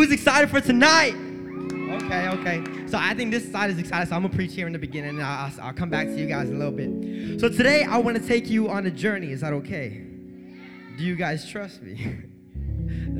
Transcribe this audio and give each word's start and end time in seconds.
Who's 0.00 0.12
excited 0.12 0.48
for 0.48 0.62
tonight? 0.62 1.14
Okay, 1.14 2.28
okay. 2.28 2.64
So 2.86 2.96
I 2.96 3.12
think 3.12 3.30
this 3.30 3.52
side 3.52 3.68
is 3.68 3.78
excited, 3.78 4.08
so 4.08 4.16
I'm 4.16 4.22
gonna 4.22 4.34
preach 4.34 4.54
here 4.54 4.66
in 4.66 4.72
the 4.72 4.78
beginning, 4.78 5.18
and 5.18 5.22
I'll, 5.22 5.52
I'll 5.60 5.74
come 5.74 5.90
back 5.90 6.06
to 6.06 6.18
you 6.18 6.24
guys 6.24 6.48
in 6.48 6.56
a 6.56 6.58
little 6.58 6.72
bit. 6.72 7.38
So 7.38 7.50
today 7.50 7.84
I 7.84 7.98
want 7.98 8.16
to 8.16 8.26
take 8.26 8.48
you 8.48 8.70
on 8.70 8.86
a 8.86 8.90
journey. 8.90 9.30
Is 9.30 9.42
that 9.42 9.52
okay? 9.52 10.02
Do 10.96 11.04
you 11.04 11.16
guys 11.16 11.46
trust 11.46 11.82
me? 11.82 12.16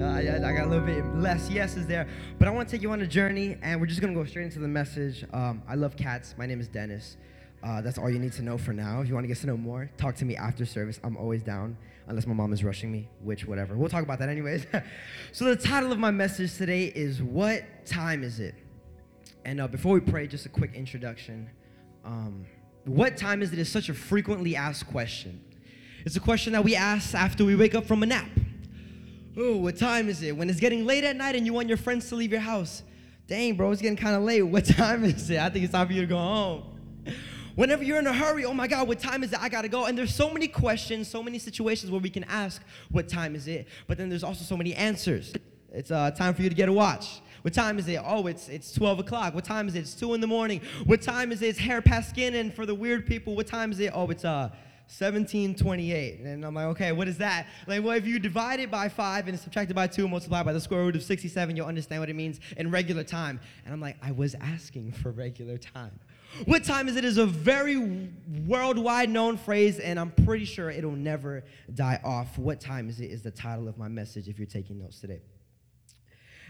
Uh, 0.00 0.04
I, 0.04 0.20
I 0.20 0.52
got 0.54 0.64
a 0.64 0.68
little 0.68 0.86
bit 0.86 1.04
less 1.16 1.50
yeses 1.50 1.86
there, 1.86 2.08
but 2.38 2.48
I 2.48 2.50
want 2.50 2.68
to 2.68 2.72
take 2.74 2.80
you 2.80 2.90
on 2.90 3.02
a 3.02 3.06
journey, 3.06 3.58
and 3.60 3.78
we're 3.78 3.86
just 3.86 4.00
gonna 4.00 4.14
go 4.14 4.24
straight 4.24 4.44
into 4.44 4.58
the 4.58 4.68
message. 4.68 5.26
Um, 5.32 5.62
I 5.68 5.74
love 5.74 5.94
cats. 5.94 6.34
My 6.38 6.46
name 6.46 6.58
is 6.58 6.68
Dennis. 6.68 7.18
Uh, 7.62 7.80
that's 7.82 7.98
all 7.98 8.08
you 8.08 8.18
need 8.18 8.32
to 8.32 8.42
know 8.42 8.56
for 8.56 8.72
now. 8.72 9.00
If 9.00 9.08
you 9.08 9.14
want 9.14 9.24
to 9.24 9.28
get 9.28 9.36
to 9.38 9.46
know 9.46 9.56
more, 9.56 9.90
talk 9.98 10.14
to 10.16 10.24
me 10.24 10.36
after 10.36 10.64
service. 10.64 10.98
I'm 11.04 11.16
always 11.16 11.42
down, 11.42 11.76
unless 12.06 12.26
my 12.26 12.32
mom 12.32 12.52
is 12.52 12.64
rushing 12.64 12.90
me, 12.90 13.08
which 13.22 13.46
whatever. 13.46 13.76
We'll 13.76 13.90
talk 13.90 14.02
about 14.02 14.18
that 14.20 14.28
anyways. 14.28 14.66
so 15.32 15.44
the 15.44 15.56
title 15.56 15.92
of 15.92 15.98
my 15.98 16.10
message 16.10 16.56
today 16.56 16.86
is 16.86 17.22
"What 17.22 17.64
Time 17.84 18.22
Is 18.22 18.40
It?" 18.40 18.54
And 19.44 19.60
uh, 19.60 19.68
before 19.68 19.92
we 19.92 20.00
pray, 20.00 20.26
just 20.26 20.46
a 20.46 20.48
quick 20.48 20.74
introduction. 20.74 21.50
Um, 22.04 22.46
what 22.84 23.16
time 23.16 23.42
is 23.42 23.52
it 23.52 23.58
is 23.58 23.70
such 23.70 23.88
a 23.90 23.94
frequently 23.94 24.56
asked 24.56 24.86
question. 24.86 25.44
It's 26.06 26.16
a 26.16 26.20
question 26.20 26.54
that 26.54 26.64
we 26.64 26.74
ask 26.74 27.14
after 27.14 27.44
we 27.44 27.56
wake 27.56 27.74
up 27.74 27.84
from 27.84 28.02
a 28.02 28.06
nap. 28.06 28.28
Oh, 29.36 29.58
what 29.58 29.76
time 29.76 30.08
is 30.08 30.22
it? 30.22 30.34
When 30.34 30.48
it's 30.48 30.60
getting 30.60 30.86
late 30.86 31.04
at 31.04 31.16
night 31.16 31.36
and 31.36 31.44
you 31.44 31.52
want 31.52 31.68
your 31.68 31.76
friends 31.76 32.08
to 32.08 32.16
leave 32.16 32.32
your 32.32 32.40
house. 32.40 32.82
Dang, 33.26 33.54
bro, 33.54 33.70
it's 33.70 33.82
getting 33.82 33.96
kind 33.96 34.16
of 34.16 34.22
late. 34.22 34.42
What 34.42 34.64
time 34.76 35.04
is 35.04 35.28
it? 35.30 35.38
I 35.38 35.50
think 35.50 35.64
it's 35.64 35.72
time 35.72 35.86
for 35.86 35.92
you 35.92 36.00
to 36.00 36.06
go 36.06 36.16
home. 36.16 36.62
Whenever 37.54 37.82
you're 37.84 37.98
in 37.98 38.06
a 38.06 38.12
hurry, 38.12 38.44
oh 38.44 38.54
my 38.54 38.66
God, 38.66 38.88
what 38.88 38.98
time 38.98 39.22
is 39.22 39.32
it? 39.32 39.40
I 39.40 39.48
gotta 39.48 39.68
go. 39.68 39.86
And 39.86 39.96
there's 39.96 40.14
so 40.14 40.30
many 40.30 40.48
questions, 40.48 41.08
so 41.08 41.22
many 41.22 41.38
situations 41.38 41.90
where 41.90 42.00
we 42.00 42.10
can 42.10 42.24
ask, 42.24 42.62
what 42.90 43.08
time 43.08 43.34
is 43.34 43.48
it? 43.48 43.66
But 43.86 43.98
then 43.98 44.08
there's 44.08 44.24
also 44.24 44.44
so 44.44 44.56
many 44.56 44.74
answers. 44.74 45.32
It's 45.72 45.90
uh, 45.90 46.10
time 46.10 46.34
for 46.34 46.42
you 46.42 46.48
to 46.48 46.54
get 46.54 46.68
a 46.68 46.72
watch. 46.72 47.20
What 47.42 47.54
time 47.54 47.78
is 47.78 47.88
it? 47.88 48.00
Oh, 48.04 48.26
it's 48.26 48.48
it's 48.48 48.72
12 48.72 49.00
o'clock. 49.00 49.34
What 49.34 49.44
time 49.44 49.66
is 49.68 49.74
it? 49.74 49.80
It's 49.80 49.94
2 49.94 50.14
in 50.14 50.20
the 50.20 50.26
morning. 50.26 50.60
What 50.84 51.00
time 51.00 51.32
is 51.32 51.40
it? 51.42 51.48
It's 51.48 51.58
hair 51.58 51.80
past 51.80 52.10
skin. 52.10 52.34
And 52.34 52.52
for 52.54 52.66
the 52.66 52.74
weird 52.74 53.06
people, 53.06 53.34
what 53.34 53.46
time 53.46 53.72
is 53.72 53.80
it? 53.80 53.92
Oh, 53.94 54.08
it's 54.10 54.24
uh 54.24 54.50
1728. 54.98 56.18
And 56.18 56.44
I'm 56.44 56.52
like, 56.52 56.66
okay, 56.66 56.90
what 56.90 57.06
is 57.06 57.18
that? 57.18 57.46
Like, 57.68 57.84
well, 57.84 57.96
if 57.96 58.08
you 58.08 58.18
divide 58.18 58.58
it 58.58 58.72
by 58.72 58.88
5 58.88 59.28
and 59.28 59.38
subtract 59.38 59.70
it 59.70 59.74
by 59.74 59.86
2 59.86 60.02
and 60.02 60.10
multiply 60.10 60.42
by 60.42 60.52
the 60.52 60.60
square 60.60 60.80
root 60.80 60.96
of 60.96 61.04
67, 61.04 61.54
you'll 61.54 61.66
understand 61.66 62.02
what 62.02 62.10
it 62.10 62.16
means 62.16 62.40
in 62.56 62.72
regular 62.72 63.04
time. 63.04 63.38
And 63.64 63.72
I'm 63.72 63.80
like, 63.80 63.96
I 64.02 64.10
was 64.10 64.34
asking 64.40 64.90
for 64.90 65.12
regular 65.12 65.58
time. 65.58 65.92
What 66.44 66.64
time 66.64 66.88
is 66.88 66.96
it 66.96 67.04
is 67.04 67.18
a 67.18 67.26
very 67.26 68.08
worldwide 68.46 69.10
known 69.10 69.36
phrase, 69.36 69.78
and 69.78 69.98
I'm 69.98 70.10
pretty 70.10 70.44
sure 70.44 70.70
it'll 70.70 70.92
never 70.92 71.44
die 71.74 72.00
off. 72.04 72.38
What 72.38 72.60
time 72.60 72.88
is 72.88 73.00
it 73.00 73.10
is 73.10 73.22
the 73.22 73.30
title 73.30 73.68
of 73.68 73.76
my 73.76 73.88
message 73.88 74.28
if 74.28 74.38
you're 74.38 74.46
taking 74.46 74.78
notes 74.78 75.00
today. 75.00 75.20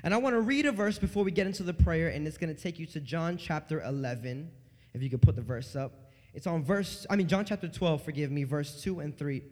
And 0.03 0.14
I 0.14 0.17
want 0.19 0.34
to 0.34 0.41
read 0.41 0.67
a 0.67 0.73
verse 0.73 0.98
before 0.98 1.25
we 1.25 1.31
get 1.31 1.47
into 1.47 1.62
the 1.62 1.75
prayer, 1.75 2.08
and 2.08 2.27
it's 2.27 2.39
going 2.39 2.55
to 2.55 2.61
take 2.61 2.78
you 2.78 2.86
to 2.86 3.01
John 3.01 3.36
chapter 3.36 3.83
11. 3.83 4.51
If 4.92 5.03
you 5.03 5.11
could 5.11 5.23
put 5.23 5.36
the 5.36 5.42
verse 5.42 5.77
up. 5.77 6.11
It's 6.34 6.47
on 6.47 6.62
verse, 6.62 7.06
I 7.11 7.17
mean, 7.17 7.28
John 7.28 7.45
chapter 7.45 7.69
12, 7.69 8.03
forgive 8.03 8.31
me, 8.31 8.45
verse 8.45 8.83
2 8.83 9.01
and 9.01 9.17
3. 9.17 9.42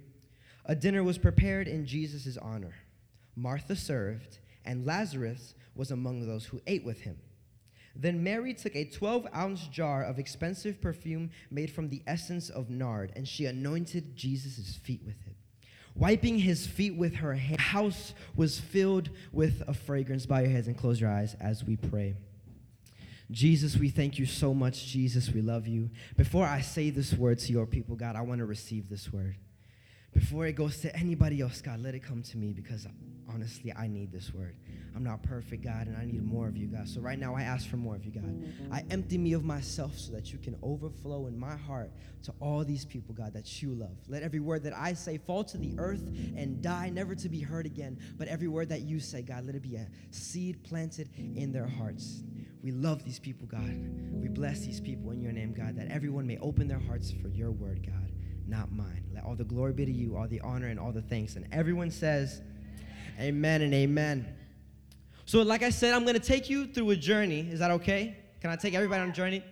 A 0.66 0.74
dinner 0.74 1.02
was 1.02 1.18
prepared 1.18 1.66
in 1.66 1.86
Jesus' 1.86 2.36
honor. 2.36 2.74
Martha 3.34 3.74
served, 3.74 4.38
and 4.64 4.86
Lazarus 4.86 5.54
was 5.74 5.90
among 5.90 6.26
those 6.26 6.44
who 6.44 6.60
ate 6.66 6.84
with 6.84 7.00
him. 7.00 7.16
Then 7.98 8.22
Mary 8.22 8.54
took 8.54 8.76
a 8.76 8.84
12 8.84 9.26
ounce 9.34 9.66
jar 9.66 10.04
of 10.04 10.20
expensive 10.20 10.80
perfume 10.80 11.30
made 11.50 11.70
from 11.70 11.88
the 11.88 12.02
essence 12.06 12.48
of 12.48 12.70
nard, 12.70 13.12
and 13.16 13.26
she 13.26 13.46
anointed 13.46 14.16
Jesus' 14.16 14.76
feet 14.76 15.02
with 15.04 15.16
it. 15.26 15.34
Wiping 15.96 16.38
his 16.38 16.64
feet 16.64 16.94
with 16.94 17.16
her 17.16 17.34
hand, 17.34 17.60
house 17.60 18.14
was 18.36 18.60
filled 18.60 19.10
with 19.32 19.64
a 19.66 19.74
fragrance. 19.74 20.26
Bow 20.26 20.38
your 20.38 20.50
heads 20.50 20.68
and 20.68 20.78
close 20.78 21.00
your 21.00 21.10
eyes 21.10 21.34
as 21.40 21.64
we 21.64 21.74
pray. 21.74 22.14
Jesus, 23.32 23.76
we 23.76 23.88
thank 23.88 24.18
you 24.18 24.24
so 24.24 24.54
much. 24.54 24.86
Jesus, 24.86 25.30
we 25.30 25.42
love 25.42 25.66
you. 25.66 25.90
Before 26.16 26.46
I 26.46 26.60
say 26.60 26.90
this 26.90 27.12
word 27.12 27.40
to 27.40 27.52
your 27.52 27.66
people, 27.66 27.96
God, 27.96 28.14
I 28.14 28.22
want 28.22 28.38
to 28.38 28.46
receive 28.46 28.88
this 28.88 29.12
word. 29.12 29.36
Before 30.12 30.46
it 30.46 30.54
goes 30.54 30.78
to 30.80 30.94
anybody 30.96 31.40
else, 31.40 31.60
God, 31.60 31.80
let 31.80 31.94
it 31.94 32.00
come 32.00 32.22
to 32.22 32.38
me 32.38 32.52
because 32.52 32.86
honestly, 33.32 33.72
I 33.76 33.86
need 33.86 34.10
this 34.10 34.32
word. 34.32 34.56
I'm 34.96 35.04
not 35.04 35.22
perfect, 35.22 35.62
God, 35.62 35.86
and 35.86 35.96
I 35.96 36.04
need 36.04 36.24
more 36.24 36.48
of 36.48 36.56
you, 36.56 36.66
God. 36.66 36.88
So 36.88 37.00
right 37.00 37.18
now, 37.18 37.36
I 37.36 37.42
ask 37.42 37.68
for 37.68 37.76
more 37.76 37.94
of 37.94 38.04
you, 38.04 38.10
God. 38.10 38.52
I 38.72 38.84
empty 38.90 39.18
me 39.18 39.34
of 39.34 39.44
myself 39.44 39.96
so 39.96 40.12
that 40.12 40.32
you 40.32 40.38
can 40.38 40.56
overflow 40.62 41.26
in 41.26 41.38
my 41.38 41.56
heart 41.56 41.92
to 42.24 42.32
all 42.40 42.64
these 42.64 42.84
people, 42.84 43.14
God, 43.14 43.32
that 43.34 43.62
you 43.62 43.74
love. 43.74 43.96
Let 44.08 44.22
every 44.22 44.40
word 44.40 44.62
that 44.64 44.74
I 44.74 44.94
say 44.94 45.18
fall 45.18 45.44
to 45.44 45.58
the 45.58 45.74
earth 45.78 46.02
and 46.36 46.60
die, 46.62 46.88
never 46.88 47.14
to 47.14 47.28
be 47.28 47.40
heard 47.40 47.66
again. 47.66 47.98
But 48.16 48.28
every 48.28 48.48
word 48.48 48.70
that 48.70 48.80
you 48.80 48.98
say, 48.98 49.22
God, 49.22 49.44
let 49.44 49.54
it 49.54 49.62
be 49.62 49.76
a 49.76 49.86
seed 50.10 50.64
planted 50.64 51.10
in 51.16 51.52
their 51.52 51.66
hearts. 51.66 52.24
We 52.62 52.72
love 52.72 53.04
these 53.04 53.20
people, 53.20 53.46
God. 53.46 53.78
We 54.12 54.28
bless 54.28 54.60
these 54.60 54.80
people 54.80 55.12
in 55.12 55.20
your 55.20 55.32
name, 55.32 55.52
God, 55.52 55.76
that 55.76 55.88
everyone 55.90 56.26
may 56.26 56.38
open 56.38 56.66
their 56.66 56.80
hearts 56.80 57.12
for 57.12 57.28
your 57.28 57.52
word, 57.52 57.86
God, 57.86 58.07
not 58.48 58.72
mine. 58.72 59.04
Let 59.14 59.24
all 59.24 59.34
the 59.34 59.44
glory 59.44 59.72
be 59.72 59.84
to 59.84 59.92
you, 59.92 60.16
all 60.16 60.26
the 60.26 60.40
honor 60.40 60.68
and 60.68 60.80
all 60.80 60.92
the 60.92 61.02
thanks. 61.02 61.36
And 61.36 61.46
everyone 61.52 61.90
says, 61.90 62.40
Amen 63.20 63.62
and 63.62 63.74
amen. 63.74 64.26
So, 65.24 65.42
like 65.42 65.62
I 65.62 65.70
said, 65.70 65.92
I'm 65.92 66.04
to 66.14 66.20
take 66.20 66.48
you 66.48 66.66
through 66.66 66.90
a 66.90 66.96
journey. 66.96 67.40
Is 67.50 67.58
that 67.58 67.70
okay? 67.72 68.16
Can 68.40 68.50
I 68.50 68.56
take 68.56 68.74
everybody 68.74 69.02
on 69.02 69.10
a 69.10 69.12
journey? 69.12 69.42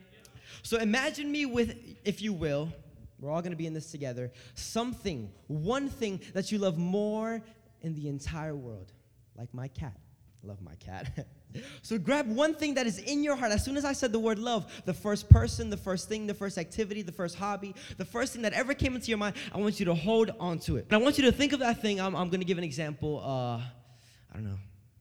So, 0.62 0.78
imagine 0.78 1.30
me 1.30 1.46
with, 1.46 1.76
if 2.04 2.22
you 2.22 2.32
will, 2.32 2.72
we're 3.18 3.30
all 3.30 3.42
to 3.52 3.56
be 3.56 3.66
in 3.66 3.74
this 3.74 3.90
together, 3.90 4.30
something, 4.54 5.30
one 5.48 5.88
thing 5.88 6.20
that 6.32 6.52
you 6.52 6.58
love 6.58 6.78
more 6.78 7.42
in 7.82 7.94
the 7.94 8.08
entire 8.08 8.54
world, 8.54 8.92
like 9.36 9.52
my 9.52 9.68
cat. 9.68 9.98
Love 10.42 10.62
my 10.62 10.74
cat. 10.76 11.26
so 11.82 11.98
grab 11.98 12.28
one 12.28 12.54
thing 12.54 12.74
that 12.74 12.86
is 12.86 12.98
in 12.98 13.22
your 13.24 13.36
heart. 13.36 13.52
As 13.52 13.64
soon 13.64 13.76
as 13.76 13.84
I 13.84 13.92
said 13.92 14.12
the 14.12 14.18
word 14.18 14.38
love, 14.38 14.70
the 14.84 14.94
first 14.94 15.28
person, 15.30 15.70
the 15.70 15.76
first 15.76 16.08
thing, 16.08 16.26
the 16.26 16.34
first 16.34 16.58
activity, 16.58 17.02
the 17.02 17.12
first 17.12 17.36
hobby, 17.36 17.74
the 17.96 18.04
first 18.04 18.32
thing 18.32 18.42
that 18.42 18.52
ever 18.52 18.74
came 18.74 18.94
into 18.94 19.08
your 19.08 19.18
mind, 19.18 19.36
I 19.52 19.58
want 19.58 19.78
you 19.78 19.86
to 19.86 19.94
hold 19.94 20.32
on 20.38 20.58
to 20.60 20.76
it. 20.76 20.86
And 20.90 20.92
I 20.92 21.02
want 21.02 21.18
you 21.18 21.24
to 21.24 21.32
think 21.32 21.52
of 21.52 21.60
that 21.60 21.80
thing. 21.80 22.00
I'm, 22.00 22.14
I'm 22.14 22.28
going 22.28 22.40
to 22.40 22.46
give 22.46 22.58
an 22.58 22.64
example. 22.64 23.22
Uh, 23.24 23.58
I 23.58 24.34
don't 24.34 24.44
know. 24.44 24.58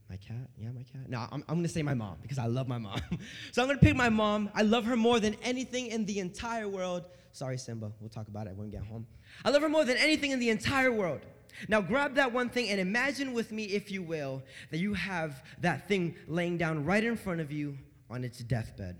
My 0.09 0.17
cat? 0.17 0.49
Yeah, 0.57 0.69
my 0.71 0.83
cat. 0.83 1.09
No, 1.09 1.27
I'm, 1.31 1.43
I'm 1.49 1.55
gonna 1.55 1.67
say 1.67 1.81
my 1.81 1.95
mom 1.95 2.17
because 2.21 2.37
I 2.37 2.45
love 2.45 2.67
my 2.67 2.77
mom. 2.77 3.01
so 3.51 3.61
I'm 3.61 3.67
gonna 3.67 3.79
pick 3.79 3.95
my 3.95 4.09
mom. 4.09 4.51
I 4.53 4.61
love 4.61 4.85
her 4.85 4.95
more 4.95 5.19
than 5.19 5.35
anything 5.41 5.87
in 5.87 6.05
the 6.05 6.19
entire 6.19 6.69
world. 6.69 7.05
Sorry, 7.31 7.57
Simba. 7.57 7.91
We'll 7.99 8.09
talk 8.09 8.27
about 8.27 8.47
it 8.47 8.55
when 8.55 8.67
we 8.67 8.71
get 8.71 8.83
home. 8.83 9.07
I 9.43 9.49
love 9.49 9.61
her 9.61 9.67
more 9.67 9.83
than 9.83 9.97
anything 9.97 10.31
in 10.31 10.39
the 10.39 10.51
entire 10.51 10.91
world. 10.91 11.21
Now, 11.67 11.81
grab 11.81 12.15
that 12.15 12.31
one 12.31 12.49
thing 12.49 12.69
and 12.69 12.79
imagine 12.79 13.33
with 13.33 13.51
me, 13.51 13.65
if 13.65 13.91
you 13.91 14.03
will, 14.03 14.43
that 14.71 14.77
you 14.77 14.93
have 14.93 15.43
that 15.59 15.87
thing 15.87 16.15
laying 16.27 16.57
down 16.57 16.85
right 16.85 17.03
in 17.03 17.15
front 17.15 17.41
of 17.41 17.51
you 17.51 17.77
on 18.09 18.23
its 18.23 18.39
deathbed. 18.39 18.97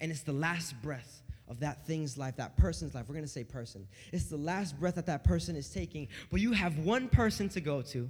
And 0.00 0.10
it's 0.10 0.22
the 0.22 0.32
last 0.32 0.80
breath 0.82 1.22
of 1.48 1.60
that 1.60 1.86
thing's 1.86 2.18
life, 2.18 2.36
that 2.36 2.56
person's 2.56 2.94
life. 2.94 3.06
We're 3.08 3.14
gonna 3.14 3.26
say 3.26 3.44
person. 3.44 3.86
It's 4.12 4.26
the 4.26 4.36
last 4.36 4.78
breath 4.78 4.96
that 4.96 5.06
that 5.06 5.24
person 5.24 5.56
is 5.56 5.70
taking, 5.70 6.08
but 6.30 6.40
you 6.40 6.52
have 6.52 6.78
one 6.78 7.08
person 7.08 7.48
to 7.50 7.60
go 7.60 7.82
to, 7.82 8.08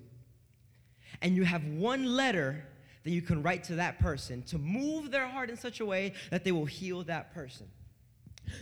and 1.22 1.36
you 1.36 1.44
have 1.44 1.64
one 1.64 2.04
letter 2.04 2.64
that 3.04 3.10
you 3.10 3.22
can 3.22 3.42
write 3.42 3.64
to 3.64 3.76
that 3.76 3.98
person 4.00 4.42
to 4.42 4.58
move 4.58 5.10
their 5.10 5.26
heart 5.26 5.50
in 5.50 5.56
such 5.56 5.80
a 5.80 5.86
way 5.86 6.12
that 6.30 6.44
they 6.44 6.52
will 6.52 6.64
heal 6.64 7.04
that 7.04 7.32
person. 7.32 7.66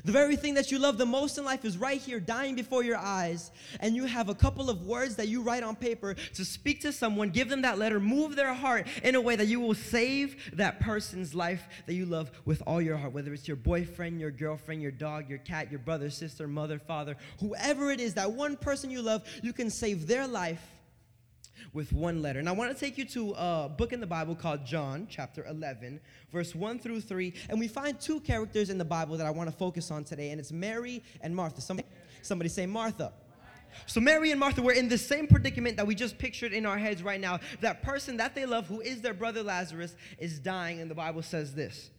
The 0.05 0.13
very 0.13 0.37
thing 0.37 0.55
that 0.55 0.71
you 0.71 0.79
love 0.79 0.99
the 0.99 1.07
most 1.07 1.39
in 1.39 1.45
life 1.45 1.65
is 1.65 1.79
right 1.79 2.01
here, 2.01 2.21
dying 2.21 2.55
before 2.55 2.83
your 2.83 2.97
eyes, 2.97 3.51
and 3.81 3.95
you 3.97 4.05
have 4.05 4.29
a 4.29 4.35
couple 4.35 4.71
of 4.71 4.87
words 4.87 5.17
that 5.17 5.29
you 5.29 5.43
write 5.43 5.63
on 5.63 5.77
paper 5.77 6.15
to 6.35 6.45
speak 6.45 6.81
to 6.83 6.93
someone, 6.93 7.31
give 7.31 7.49
them 7.49 7.63
that 7.63 7.79
letter, 7.79 8.01
move 8.01 8.37
their 8.37 8.55
heart 8.55 8.87
in 9.03 9.15
a 9.15 9.21
way 9.21 9.37
that 9.37 9.47
you 9.47 9.61
will 9.61 9.75
save 9.75 10.37
that 10.55 10.81
person's 10.81 11.35
life 11.35 11.69
that 11.87 11.95
you 11.95 12.07
love 12.07 12.31
with 12.45 12.63
all 12.67 12.81
your 12.81 12.97
heart, 12.97 13.13
whether 13.13 13.33
it's 13.33 13.49
your 13.49 13.57
boyfriend, 13.57 14.21
your 14.21 14.31
girlfriend, 14.31 14.83
your 14.83 14.91
dog, 14.91 15.29
your 15.29 15.39
cat, 15.39 15.71
your 15.71 15.81
brother, 15.81 16.11
sister, 16.11 16.47
mother, 16.47 16.79
father, 16.79 17.17
whoever 17.41 17.91
it 17.91 18.01
is, 18.01 18.15
that 18.15 18.33
one 18.33 18.57
person 18.57 18.91
you 18.91 19.03
love, 19.03 19.23
you 19.43 19.53
can 19.53 19.71
save 19.71 20.07
their 20.07 20.27
life 20.27 20.76
with 21.73 21.93
one 21.93 22.23
letter. 22.23 22.39
And 22.39 22.49
I 22.49 22.53
want 22.53 22.73
to 22.73 22.79
take 22.79 22.99
you 22.99 23.05
to 23.07 23.33
a 23.33 23.69
book 23.69 23.93
in 23.93 24.01
the 24.01 24.07
Bible 24.07 24.35
called 24.35 24.65
John, 24.65 25.07
chapter 25.11 25.45
11, 25.47 26.01
verse 26.33 26.55
1 26.55 26.79
through 26.79 27.01
3. 27.01 27.33
And 27.49 27.59
we 27.59 27.69
find 27.69 28.01
two 28.01 28.21
characters 28.21 28.71
in 28.71 28.79
the 28.79 28.85
Bible 28.85 29.17
that 29.17 29.27
I 29.27 29.31
want 29.31 29.51
to 29.51 29.57
focus 29.57 29.91
on 29.91 30.05
today, 30.05 30.31
and 30.31 30.41
it's 30.41 30.53
Mary 30.53 31.03
and 31.21 31.35
Martha. 31.35 31.61
Somebody, 31.61 31.89
somebody 32.23 32.49
say 32.49 32.67
Martha. 32.67 33.13
So 33.85 34.01
Mary 34.01 34.31
and 34.31 34.41
Martha 34.41 34.63
were 34.63 34.73
in 34.73 34.89
the 34.89 34.97
same 34.97 35.27
predicament 35.27 35.77
that 35.77 35.87
we 35.87 35.95
just 35.95 36.19
pictured 36.19 36.53
in 36.53 36.65
our 36.65 36.79
heads 36.79 37.03
right 37.03 37.21
now. 37.21 37.41
That 37.61 37.83
person 37.83 38.17
that 38.17 38.35
they 38.35 38.47
love, 38.47 38.67
who 38.67 38.81
is 38.81 39.03
their 39.03 39.15
brother 39.15 39.43
Lazarus, 39.43 39.95
is 40.19 40.39
dying, 40.39 40.81
and 40.81 40.91
the 40.91 40.95
Bible 40.95 41.23
says 41.23 41.55
this. 41.55 41.91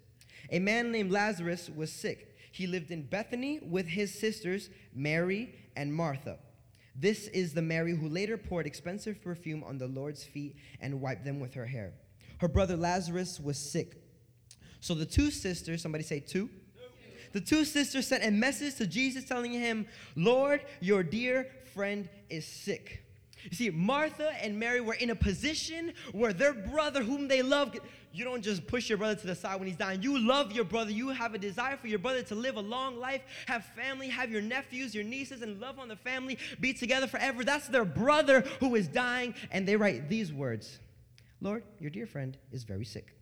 A 0.51 0.59
man 0.59 0.91
named 0.91 1.11
Lazarus 1.11 1.69
was 1.69 1.91
sick. 1.91 2.35
He 2.51 2.65
lived 2.65 2.89
in 2.89 3.03
Bethany 3.03 3.59
with 3.61 3.85
his 3.85 4.17
sisters, 4.17 4.69
Mary 4.93 5.53
and 5.75 5.93
Martha. 5.93 6.39
This 6.99 7.27
is 7.27 7.53
the 7.53 7.61
Mary 7.61 7.95
who 7.95 8.09
later 8.09 8.37
poured 8.37 8.65
expensive 8.65 9.21
perfume 9.21 9.63
on 9.63 9.77
the 9.77 9.87
Lord's 9.87 10.23
feet 10.23 10.55
and 10.81 10.99
wiped 10.99 11.23
them 11.23 11.39
with 11.39 11.53
her 11.53 11.65
hair. 11.65 11.93
Her 12.39 12.47
brother 12.47 12.75
Lazarus 12.75 13.39
was 13.39 13.57
sick. 13.57 14.01
So 14.79 14.95
the 14.95 15.05
two 15.05 15.29
sisters, 15.29 15.81
somebody 15.81 16.03
say 16.03 16.19
two. 16.19 16.49
The 17.33 17.41
two 17.41 17.65
sisters 17.65 18.07
sent 18.07 18.23
a 18.23 18.31
message 18.31 18.75
to 18.75 18.87
Jesus 18.87 19.25
telling 19.25 19.51
him, 19.51 19.85
Lord, 20.15 20.61
your 20.79 21.03
dear 21.03 21.51
friend 21.73 22.09
is 22.29 22.45
sick. 22.47 23.03
You 23.43 23.55
see, 23.55 23.69
Martha 23.69 24.31
and 24.41 24.59
Mary 24.59 24.81
were 24.81 24.95
in 24.95 25.11
a 25.11 25.15
position 25.15 25.93
where 26.11 26.33
their 26.33 26.53
brother, 26.53 27.03
whom 27.03 27.27
they 27.27 27.41
loved, 27.41 27.79
you 28.17 28.23
don't 28.23 28.41
just 28.41 28.65
push 28.65 28.89
your 28.89 28.97
brother 28.97 29.13
to 29.13 29.27
the 29.27 29.35
side 29.35 29.59
when 29.59 29.67
he's 29.67 29.77
dying. 29.77 30.01
You 30.01 30.17
love 30.17 30.51
your 30.51 30.65
brother. 30.65 30.91
You 30.91 31.09
have 31.09 31.35
a 31.35 31.37
desire 31.37 31.77
for 31.77 31.87
your 31.87 31.99
brother 31.99 32.23
to 32.23 32.35
live 32.35 32.55
a 32.55 32.61
long 32.61 32.99
life, 32.99 33.21
have 33.47 33.63
family, 33.75 34.09
have 34.09 34.31
your 34.31 34.41
nephews, 34.41 34.95
your 34.95 35.03
nieces, 35.03 35.43
and 35.43 35.59
love 35.61 35.77
on 35.77 35.87
the 35.87 35.95
family, 35.95 36.39
be 36.59 36.73
together 36.73 37.05
forever. 37.05 37.43
That's 37.43 37.67
their 37.67 37.85
brother 37.85 38.41
who 38.59 38.75
is 38.75 38.87
dying. 38.87 39.35
And 39.51 39.67
they 39.67 39.75
write 39.75 40.09
these 40.09 40.33
words 40.33 40.79
Lord, 41.41 41.63
your 41.79 41.91
dear 41.91 42.07
friend 42.07 42.35
is 42.51 42.63
very 42.63 42.85
sick. 42.85 43.13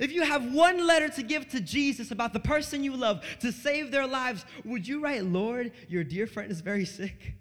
If 0.00 0.10
you 0.12 0.22
have 0.22 0.52
one 0.52 0.84
letter 0.86 1.08
to 1.10 1.22
give 1.22 1.48
to 1.50 1.60
Jesus 1.60 2.10
about 2.10 2.32
the 2.32 2.40
person 2.40 2.82
you 2.82 2.96
love 2.96 3.22
to 3.40 3.52
save 3.52 3.90
their 3.90 4.06
lives, 4.06 4.44
would 4.64 4.88
you 4.88 5.00
write, 5.00 5.24
Lord, 5.24 5.72
your 5.88 6.02
dear 6.02 6.26
friend 6.26 6.50
is 6.50 6.60
very 6.60 6.86
sick? 6.86 7.34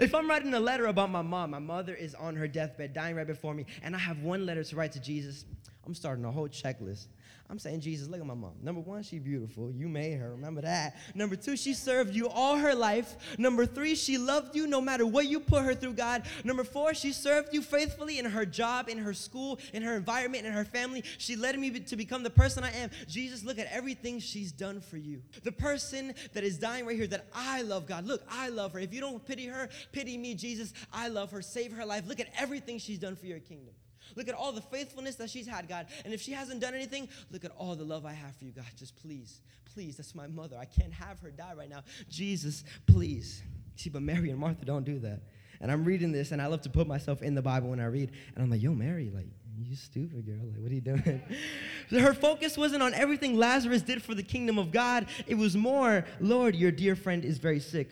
If 0.00 0.14
I'm 0.14 0.28
writing 0.28 0.52
a 0.54 0.60
letter 0.60 0.86
about 0.86 1.10
my 1.10 1.22
mom, 1.22 1.50
my 1.50 1.58
mother 1.58 1.94
is 1.94 2.14
on 2.14 2.36
her 2.36 2.46
deathbed, 2.46 2.92
dying 2.92 3.16
right 3.16 3.26
before 3.26 3.54
me, 3.54 3.64
and 3.82 3.96
I 3.96 3.98
have 3.98 4.20
one 4.20 4.44
letter 4.44 4.62
to 4.62 4.76
write 4.76 4.92
to 4.92 5.00
Jesus, 5.00 5.44
I'm 5.88 5.94
starting 5.94 6.26
a 6.26 6.30
whole 6.30 6.48
checklist. 6.48 7.06
I'm 7.48 7.58
saying, 7.58 7.80
Jesus, 7.80 8.08
look 8.08 8.20
at 8.20 8.26
my 8.26 8.34
mom. 8.34 8.52
Number 8.62 8.82
one, 8.82 9.02
she's 9.02 9.22
beautiful. 9.22 9.72
You 9.72 9.88
made 9.88 10.18
her. 10.18 10.32
Remember 10.32 10.60
that. 10.60 10.96
Number 11.14 11.34
two, 11.34 11.56
she 11.56 11.72
served 11.72 12.14
you 12.14 12.28
all 12.28 12.56
her 12.56 12.74
life. 12.74 13.16
Number 13.38 13.64
three, 13.64 13.94
she 13.94 14.18
loved 14.18 14.54
you 14.54 14.66
no 14.66 14.82
matter 14.82 15.06
what 15.06 15.28
you 15.28 15.40
put 15.40 15.64
her 15.64 15.74
through, 15.74 15.94
God. 15.94 16.24
Number 16.44 16.62
four, 16.62 16.92
she 16.92 17.10
served 17.10 17.54
you 17.54 17.62
faithfully 17.62 18.18
in 18.18 18.26
her 18.26 18.44
job, 18.44 18.90
in 18.90 18.98
her 18.98 19.14
school, 19.14 19.58
in 19.72 19.82
her 19.82 19.96
environment, 19.96 20.44
in 20.44 20.52
her 20.52 20.66
family. 20.66 21.02
She 21.16 21.36
led 21.36 21.58
me 21.58 21.70
to 21.70 21.96
become 21.96 22.22
the 22.22 22.28
person 22.28 22.64
I 22.64 22.72
am. 22.72 22.90
Jesus, 23.06 23.42
look 23.42 23.58
at 23.58 23.68
everything 23.72 24.20
she's 24.20 24.52
done 24.52 24.82
for 24.82 24.98
you. 24.98 25.22
The 25.42 25.52
person 25.52 26.12
that 26.34 26.44
is 26.44 26.58
dying 26.58 26.84
right 26.84 26.96
here 26.96 27.06
that 27.06 27.28
I 27.34 27.62
love, 27.62 27.86
God. 27.86 28.04
Look, 28.04 28.24
I 28.28 28.50
love 28.50 28.74
her. 28.74 28.78
If 28.78 28.92
you 28.92 29.00
don't 29.00 29.24
pity 29.24 29.46
her, 29.46 29.70
pity 29.92 30.18
me, 30.18 30.34
Jesus. 30.34 30.74
I 30.92 31.08
love 31.08 31.30
her. 31.30 31.40
Save 31.40 31.72
her 31.72 31.86
life. 31.86 32.06
Look 32.06 32.20
at 32.20 32.28
everything 32.38 32.76
she's 32.76 32.98
done 32.98 33.16
for 33.16 33.24
your 33.24 33.40
kingdom. 33.40 33.72
Look 34.16 34.28
at 34.28 34.34
all 34.34 34.52
the 34.52 34.60
faithfulness 34.60 35.16
that 35.16 35.30
she's 35.30 35.46
had, 35.46 35.68
God. 35.68 35.86
And 36.04 36.12
if 36.12 36.20
she 36.20 36.32
hasn't 36.32 36.60
done 36.60 36.74
anything, 36.74 37.08
look 37.30 37.44
at 37.44 37.52
all 37.56 37.74
the 37.76 37.84
love 37.84 38.06
I 38.06 38.12
have 38.12 38.34
for 38.36 38.44
you, 38.44 38.52
God. 38.52 38.66
Just 38.76 38.96
please, 38.96 39.40
please, 39.74 39.96
that's 39.96 40.14
my 40.14 40.26
mother. 40.26 40.56
I 40.58 40.64
can't 40.64 40.92
have 40.92 41.20
her 41.20 41.30
die 41.30 41.54
right 41.56 41.70
now. 41.70 41.82
Jesus, 42.08 42.64
please. 42.86 43.42
See, 43.76 43.90
but 43.90 44.02
Mary 44.02 44.30
and 44.30 44.38
Martha 44.38 44.64
don't 44.64 44.84
do 44.84 44.98
that. 45.00 45.20
And 45.60 45.72
I'm 45.72 45.84
reading 45.84 46.12
this, 46.12 46.32
and 46.32 46.40
I 46.40 46.46
love 46.46 46.62
to 46.62 46.70
put 46.70 46.86
myself 46.86 47.22
in 47.22 47.34
the 47.34 47.42
Bible 47.42 47.70
when 47.70 47.80
I 47.80 47.86
read. 47.86 48.12
And 48.34 48.44
I'm 48.44 48.50
like, 48.50 48.62
yo, 48.62 48.72
Mary, 48.72 49.10
like, 49.12 49.26
you 49.60 49.74
stupid 49.74 50.24
girl. 50.24 50.36
Like, 50.44 50.60
what 50.60 50.70
are 50.70 50.74
you 50.74 50.80
doing? 50.80 51.22
Her 51.90 52.14
focus 52.14 52.56
wasn't 52.56 52.82
on 52.82 52.94
everything 52.94 53.36
Lazarus 53.36 53.82
did 53.82 54.02
for 54.02 54.14
the 54.14 54.22
kingdom 54.22 54.58
of 54.58 54.70
God. 54.70 55.06
It 55.26 55.34
was 55.34 55.56
more, 55.56 56.04
Lord, 56.20 56.54
your 56.54 56.70
dear 56.70 56.94
friend 56.94 57.24
is 57.24 57.38
very 57.38 57.60
sick. 57.60 57.90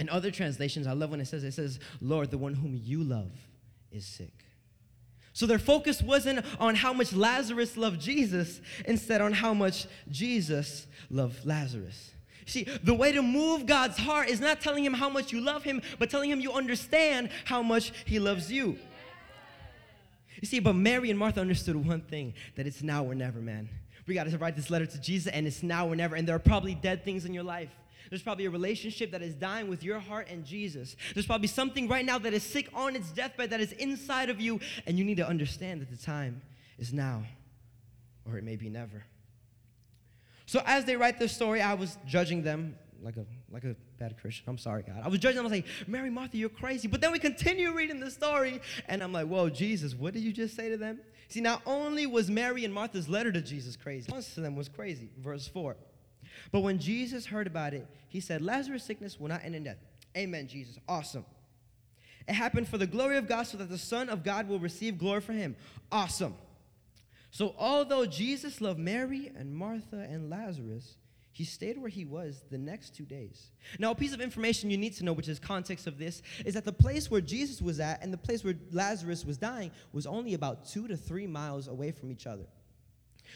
In 0.00 0.08
other 0.08 0.30
translations, 0.30 0.86
I 0.86 0.92
love 0.92 1.10
when 1.10 1.20
it 1.20 1.26
says, 1.26 1.44
it 1.44 1.52
says, 1.52 1.78
Lord, 2.00 2.30
the 2.30 2.38
one 2.38 2.54
whom 2.54 2.74
you 2.76 3.02
love 3.02 3.32
is 3.90 4.04
sick. 4.06 4.44
So 5.38 5.46
their 5.46 5.60
focus 5.60 6.02
wasn't 6.02 6.44
on 6.58 6.74
how 6.74 6.92
much 6.92 7.12
Lazarus 7.12 7.76
loved 7.76 8.00
Jesus, 8.00 8.60
instead 8.86 9.20
on 9.20 9.32
how 9.32 9.54
much 9.54 9.86
Jesus 10.10 10.88
loved 11.10 11.46
Lazarus. 11.46 12.10
See, 12.44 12.64
the 12.82 12.92
way 12.92 13.12
to 13.12 13.22
move 13.22 13.64
God's 13.64 13.96
heart 13.98 14.30
is 14.30 14.40
not 14.40 14.60
telling 14.60 14.84
him 14.84 14.94
how 14.94 15.08
much 15.08 15.32
you 15.32 15.40
love 15.40 15.62
him, 15.62 15.80
but 16.00 16.10
telling 16.10 16.28
him 16.28 16.40
you 16.40 16.54
understand 16.54 17.30
how 17.44 17.62
much 17.62 17.92
he 18.04 18.18
loves 18.18 18.50
you. 18.50 18.80
You 20.42 20.48
see, 20.48 20.58
but 20.58 20.72
Mary 20.72 21.08
and 21.08 21.16
Martha 21.16 21.40
understood 21.40 21.76
one 21.76 22.00
thing 22.00 22.34
that 22.56 22.66
it's 22.66 22.82
now 22.82 23.04
or 23.04 23.14
never, 23.14 23.38
man. 23.38 23.68
We 24.08 24.14
got 24.14 24.28
to 24.28 24.38
write 24.38 24.56
this 24.56 24.70
letter 24.70 24.86
to 24.86 25.00
Jesus, 25.00 25.32
and 25.32 25.46
it's 25.46 25.62
now 25.62 25.86
or 25.86 25.94
never. 25.94 26.16
And 26.16 26.26
there 26.26 26.34
are 26.34 26.40
probably 26.40 26.74
dead 26.74 27.04
things 27.04 27.24
in 27.24 27.32
your 27.32 27.44
life. 27.44 27.70
There's 28.10 28.22
probably 28.22 28.46
a 28.46 28.50
relationship 28.50 29.12
that 29.12 29.22
is 29.22 29.34
dying 29.34 29.68
with 29.68 29.82
your 29.82 29.98
heart 29.98 30.28
and 30.30 30.44
Jesus. 30.44 30.96
There's 31.14 31.26
probably 31.26 31.48
something 31.48 31.88
right 31.88 32.04
now 32.04 32.18
that 32.18 32.32
is 32.32 32.42
sick 32.42 32.68
on 32.74 32.96
its 32.96 33.10
deathbed 33.10 33.50
that 33.50 33.60
is 33.60 33.72
inside 33.72 34.30
of 34.30 34.40
you, 34.40 34.60
and 34.86 34.98
you 34.98 35.04
need 35.04 35.16
to 35.18 35.26
understand 35.26 35.80
that 35.80 35.90
the 35.90 35.96
time 35.96 36.42
is 36.78 36.92
now, 36.92 37.24
or 38.26 38.38
it 38.38 38.44
may 38.44 38.56
be 38.56 38.68
never. 38.68 39.04
So 40.46 40.62
as 40.64 40.84
they 40.84 40.96
write 40.96 41.18
this 41.18 41.32
story, 41.32 41.60
I 41.60 41.74
was 41.74 41.98
judging 42.06 42.42
them 42.42 42.76
like 43.02 43.16
a 43.16 43.26
like 43.50 43.64
a 43.64 43.76
bad 43.98 44.16
Christian. 44.20 44.44
I'm 44.48 44.58
sorry, 44.58 44.82
God. 44.82 45.00
I 45.02 45.08
was 45.08 45.18
judging 45.20 45.36
them. 45.36 45.46
I 45.46 45.48
was 45.48 45.58
like, 45.58 45.88
Mary, 45.88 46.10
Martha, 46.10 46.36
you're 46.36 46.48
crazy. 46.48 46.88
But 46.88 47.00
then 47.00 47.12
we 47.12 47.18
continue 47.18 47.72
reading 47.72 48.00
the 48.00 48.10
story, 48.10 48.60
and 48.86 49.02
I'm 49.02 49.12
like, 49.12 49.26
whoa, 49.26 49.48
Jesus, 49.48 49.94
what 49.94 50.14
did 50.14 50.22
you 50.22 50.32
just 50.32 50.54
say 50.54 50.68
to 50.68 50.76
them? 50.76 51.00
See, 51.28 51.40
not 51.40 51.62
only 51.66 52.06
was 52.06 52.30
Mary 52.30 52.64
and 52.64 52.72
Martha's 52.72 53.08
letter 53.08 53.30
to 53.32 53.40
Jesus 53.40 53.76
crazy, 53.76 54.10
most 54.10 54.36
of 54.36 54.42
them 54.42 54.56
was 54.56 54.68
crazy. 54.68 55.10
Verse 55.18 55.46
4. 55.48 55.76
But 56.52 56.60
when 56.60 56.78
Jesus 56.78 57.26
heard 57.26 57.46
about 57.46 57.74
it, 57.74 57.86
he 58.08 58.20
said, 58.20 58.42
Lazarus' 58.42 58.84
sickness 58.84 59.18
will 59.18 59.28
not 59.28 59.44
end 59.44 59.54
in 59.54 59.64
death. 59.64 59.78
Amen, 60.16 60.48
Jesus. 60.48 60.78
Awesome. 60.88 61.24
It 62.26 62.34
happened 62.34 62.68
for 62.68 62.78
the 62.78 62.86
glory 62.86 63.16
of 63.16 63.26
God 63.26 63.44
so 63.46 63.56
that 63.56 63.70
the 63.70 63.78
Son 63.78 64.08
of 64.08 64.22
God 64.22 64.48
will 64.48 64.58
receive 64.58 64.98
glory 64.98 65.20
for 65.20 65.32
him. 65.32 65.56
Awesome. 65.90 66.34
So, 67.30 67.54
although 67.58 68.06
Jesus 68.06 68.60
loved 68.60 68.78
Mary 68.78 69.30
and 69.36 69.54
Martha 69.54 70.06
and 70.10 70.30
Lazarus, 70.30 70.96
he 71.38 71.44
stayed 71.44 71.78
where 71.78 71.88
he 71.88 72.04
was 72.04 72.42
the 72.50 72.58
next 72.58 72.96
two 72.96 73.04
days. 73.04 73.52
Now, 73.78 73.92
a 73.92 73.94
piece 73.94 74.12
of 74.12 74.20
information 74.20 74.70
you 74.70 74.76
need 74.76 74.94
to 74.96 75.04
know, 75.04 75.12
which 75.12 75.28
is 75.28 75.38
context 75.38 75.86
of 75.86 75.98
this, 75.98 76.20
is 76.44 76.54
that 76.54 76.64
the 76.64 76.72
place 76.72 77.10
where 77.10 77.20
Jesus 77.20 77.62
was 77.62 77.80
at 77.80 78.02
and 78.02 78.12
the 78.12 78.18
place 78.18 78.42
where 78.42 78.54
Lazarus 78.72 79.24
was 79.24 79.38
dying 79.38 79.70
was 79.92 80.06
only 80.06 80.34
about 80.34 80.66
two 80.66 80.88
to 80.88 80.96
three 80.96 81.26
miles 81.26 81.68
away 81.68 81.92
from 81.92 82.10
each 82.10 82.26
other. 82.26 82.46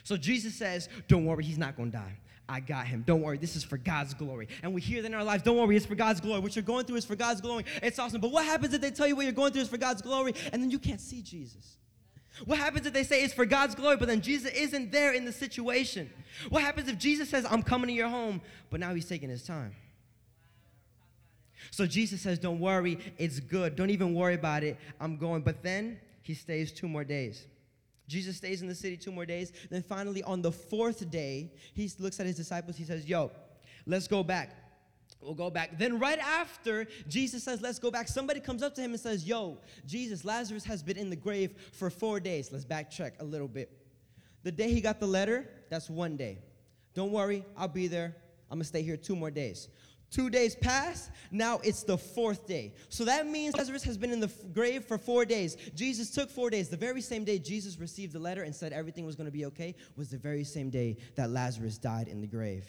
So 0.04 0.16
Jesus 0.16 0.54
says, 0.54 0.88
Don't 1.06 1.26
worry, 1.26 1.44
he's 1.44 1.58
not 1.58 1.76
going 1.76 1.92
to 1.92 1.98
die. 1.98 2.18
I 2.48 2.60
got 2.60 2.86
him. 2.86 3.04
Don't 3.06 3.22
worry, 3.22 3.38
this 3.38 3.56
is 3.56 3.64
for 3.64 3.76
God's 3.76 4.14
glory. 4.14 4.48
And 4.62 4.74
we 4.74 4.80
hear 4.80 5.00
that 5.02 5.08
in 5.08 5.14
our 5.14 5.24
lives, 5.24 5.42
don't 5.42 5.56
worry, 5.56 5.76
it's 5.76 5.86
for 5.86 5.94
God's 5.94 6.20
glory. 6.20 6.40
What 6.40 6.56
you're 6.56 6.62
going 6.62 6.84
through 6.84 6.96
is 6.96 7.04
for 7.04 7.16
God's 7.16 7.40
glory. 7.40 7.64
It's 7.82 7.98
awesome. 7.98 8.20
But 8.20 8.32
what 8.32 8.44
happens 8.44 8.74
if 8.74 8.80
they 8.80 8.90
tell 8.90 9.06
you 9.06 9.16
what 9.16 9.24
you're 9.24 9.32
going 9.32 9.52
through 9.52 9.62
is 9.62 9.68
for 9.68 9.78
God's 9.78 10.02
glory 10.02 10.34
and 10.52 10.62
then 10.62 10.70
you 10.70 10.78
can't 10.78 11.00
see 11.00 11.22
Jesus? 11.22 11.76
What 12.44 12.58
happens 12.58 12.86
if 12.86 12.92
they 12.92 13.04
say 13.04 13.22
it's 13.22 13.34
for 13.34 13.44
God's 13.44 13.74
glory, 13.74 13.96
but 13.96 14.08
then 14.08 14.20
Jesus 14.20 14.52
isn't 14.52 14.90
there 14.90 15.12
in 15.12 15.24
the 15.24 15.32
situation? 15.32 16.10
What 16.48 16.62
happens 16.62 16.88
if 16.88 16.98
Jesus 16.98 17.28
says, 17.28 17.46
I'm 17.48 17.62
coming 17.62 17.88
to 17.88 17.92
your 17.92 18.08
home, 18.08 18.40
but 18.70 18.80
now 18.80 18.94
he's 18.94 19.06
taking 19.06 19.28
his 19.28 19.44
time? 19.44 19.74
So 21.70 21.86
Jesus 21.86 22.20
says, 22.20 22.38
Don't 22.38 22.58
worry, 22.58 22.98
it's 23.18 23.38
good. 23.38 23.76
Don't 23.76 23.90
even 23.90 24.14
worry 24.14 24.34
about 24.34 24.64
it. 24.64 24.78
I'm 25.00 25.16
going. 25.16 25.42
But 25.42 25.62
then 25.62 26.00
he 26.22 26.34
stays 26.34 26.72
two 26.72 26.88
more 26.88 27.04
days. 27.04 27.46
Jesus 28.08 28.36
stays 28.36 28.62
in 28.62 28.68
the 28.68 28.74
city 28.74 28.96
two 28.96 29.12
more 29.12 29.26
days. 29.26 29.52
Then 29.70 29.82
finally, 29.82 30.22
on 30.22 30.42
the 30.42 30.52
fourth 30.52 31.10
day, 31.10 31.52
he 31.74 31.90
looks 31.98 32.20
at 32.20 32.26
his 32.26 32.36
disciples. 32.36 32.76
He 32.76 32.84
says, 32.84 33.06
Yo, 33.06 33.30
let's 33.86 34.08
go 34.08 34.22
back. 34.22 34.56
We'll 35.20 35.34
go 35.34 35.50
back. 35.50 35.78
Then, 35.78 35.98
right 35.98 36.18
after 36.18 36.86
Jesus 37.08 37.44
says, 37.44 37.62
Let's 37.62 37.78
go 37.78 37.90
back, 37.90 38.08
somebody 38.08 38.40
comes 38.40 38.62
up 38.62 38.74
to 38.74 38.80
him 38.80 38.90
and 38.90 39.00
says, 39.00 39.26
Yo, 39.26 39.58
Jesus, 39.86 40.24
Lazarus 40.24 40.64
has 40.64 40.82
been 40.82 40.96
in 40.96 41.10
the 41.10 41.16
grave 41.16 41.54
for 41.72 41.90
four 41.90 42.20
days. 42.20 42.50
Let's 42.52 42.64
backtrack 42.64 43.12
a 43.20 43.24
little 43.24 43.48
bit. 43.48 43.70
The 44.42 44.52
day 44.52 44.72
he 44.72 44.80
got 44.80 44.98
the 44.98 45.06
letter, 45.06 45.48
that's 45.70 45.88
one 45.88 46.16
day. 46.16 46.38
Don't 46.94 47.12
worry, 47.12 47.44
I'll 47.56 47.68
be 47.68 47.86
there. 47.86 48.16
I'm 48.50 48.58
gonna 48.58 48.64
stay 48.64 48.82
here 48.82 48.96
two 48.96 49.16
more 49.16 49.30
days. 49.30 49.68
Two 50.12 50.28
days 50.28 50.54
pass. 50.54 51.10
Now 51.30 51.58
it's 51.64 51.84
the 51.84 51.96
fourth 51.96 52.46
day. 52.46 52.74
So 52.90 53.06
that 53.06 53.26
means 53.26 53.56
Lazarus 53.56 53.82
has 53.84 53.96
been 53.96 54.12
in 54.12 54.20
the 54.20 54.30
grave 54.52 54.84
for 54.84 54.98
four 54.98 55.24
days. 55.24 55.56
Jesus 55.74 56.10
took 56.10 56.30
four 56.30 56.50
days. 56.50 56.68
The 56.68 56.76
very 56.76 57.00
same 57.00 57.24
day 57.24 57.38
Jesus 57.38 57.78
received 57.78 58.12
the 58.12 58.18
letter 58.18 58.42
and 58.42 58.54
said 58.54 58.74
everything 58.74 59.06
was 59.06 59.16
going 59.16 59.24
to 59.24 59.32
be 59.32 59.46
okay 59.46 59.74
was 59.96 60.10
the 60.10 60.18
very 60.18 60.44
same 60.44 60.68
day 60.68 60.98
that 61.14 61.30
Lazarus 61.30 61.78
died 61.78 62.08
in 62.08 62.20
the 62.20 62.26
grave. 62.26 62.66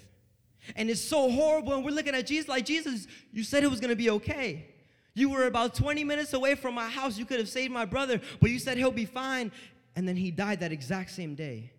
And 0.78 0.90
it's 0.90 1.02
so 1.02 1.30
horrible. 1.30 1.74
And 1.74 1.84
we're 1.84 1.92
looking 1.92 2.16
at 2.16 2.26
Jesus 2.26 2.48
like, 2.48 2.64
Jesus, 2.64 3.08
you 3.34 3.44
said 3.44 3.62
it 3.62 3.70
was 3.70 3.82
going 3.82 3.90
to 3.90 3.98
be 3.98 4.10
okay. 4.12 4.70
You 5.14 5.30
were 5.30 5.46
about 5.46 5.76
20 5.76 6.06
minutes 6.06 6.32
away 6.32 6.56
from 6.56 6.74
my 6.74 6.88
house. 6.88 7.18
You 7.18 7.26
could 7.26 7.40
have 7.40 7.50
saved 7.50 7.74
my 7.74 7.84
brother, 7.84 8.22
but 8.40 8.52
you 8.52 8.58
said 8.58 8.78
he'll 8.78 8.90
be 8.90 9.04
fine. 9.04 9.52
And 9.98 10.08
then 10.08 10.16
he 10.16 10.32
died 10.32 10.62
that 10.62 10.72
exact 10.72 11.12
same 11.12 11.36
day. 11.36 11.73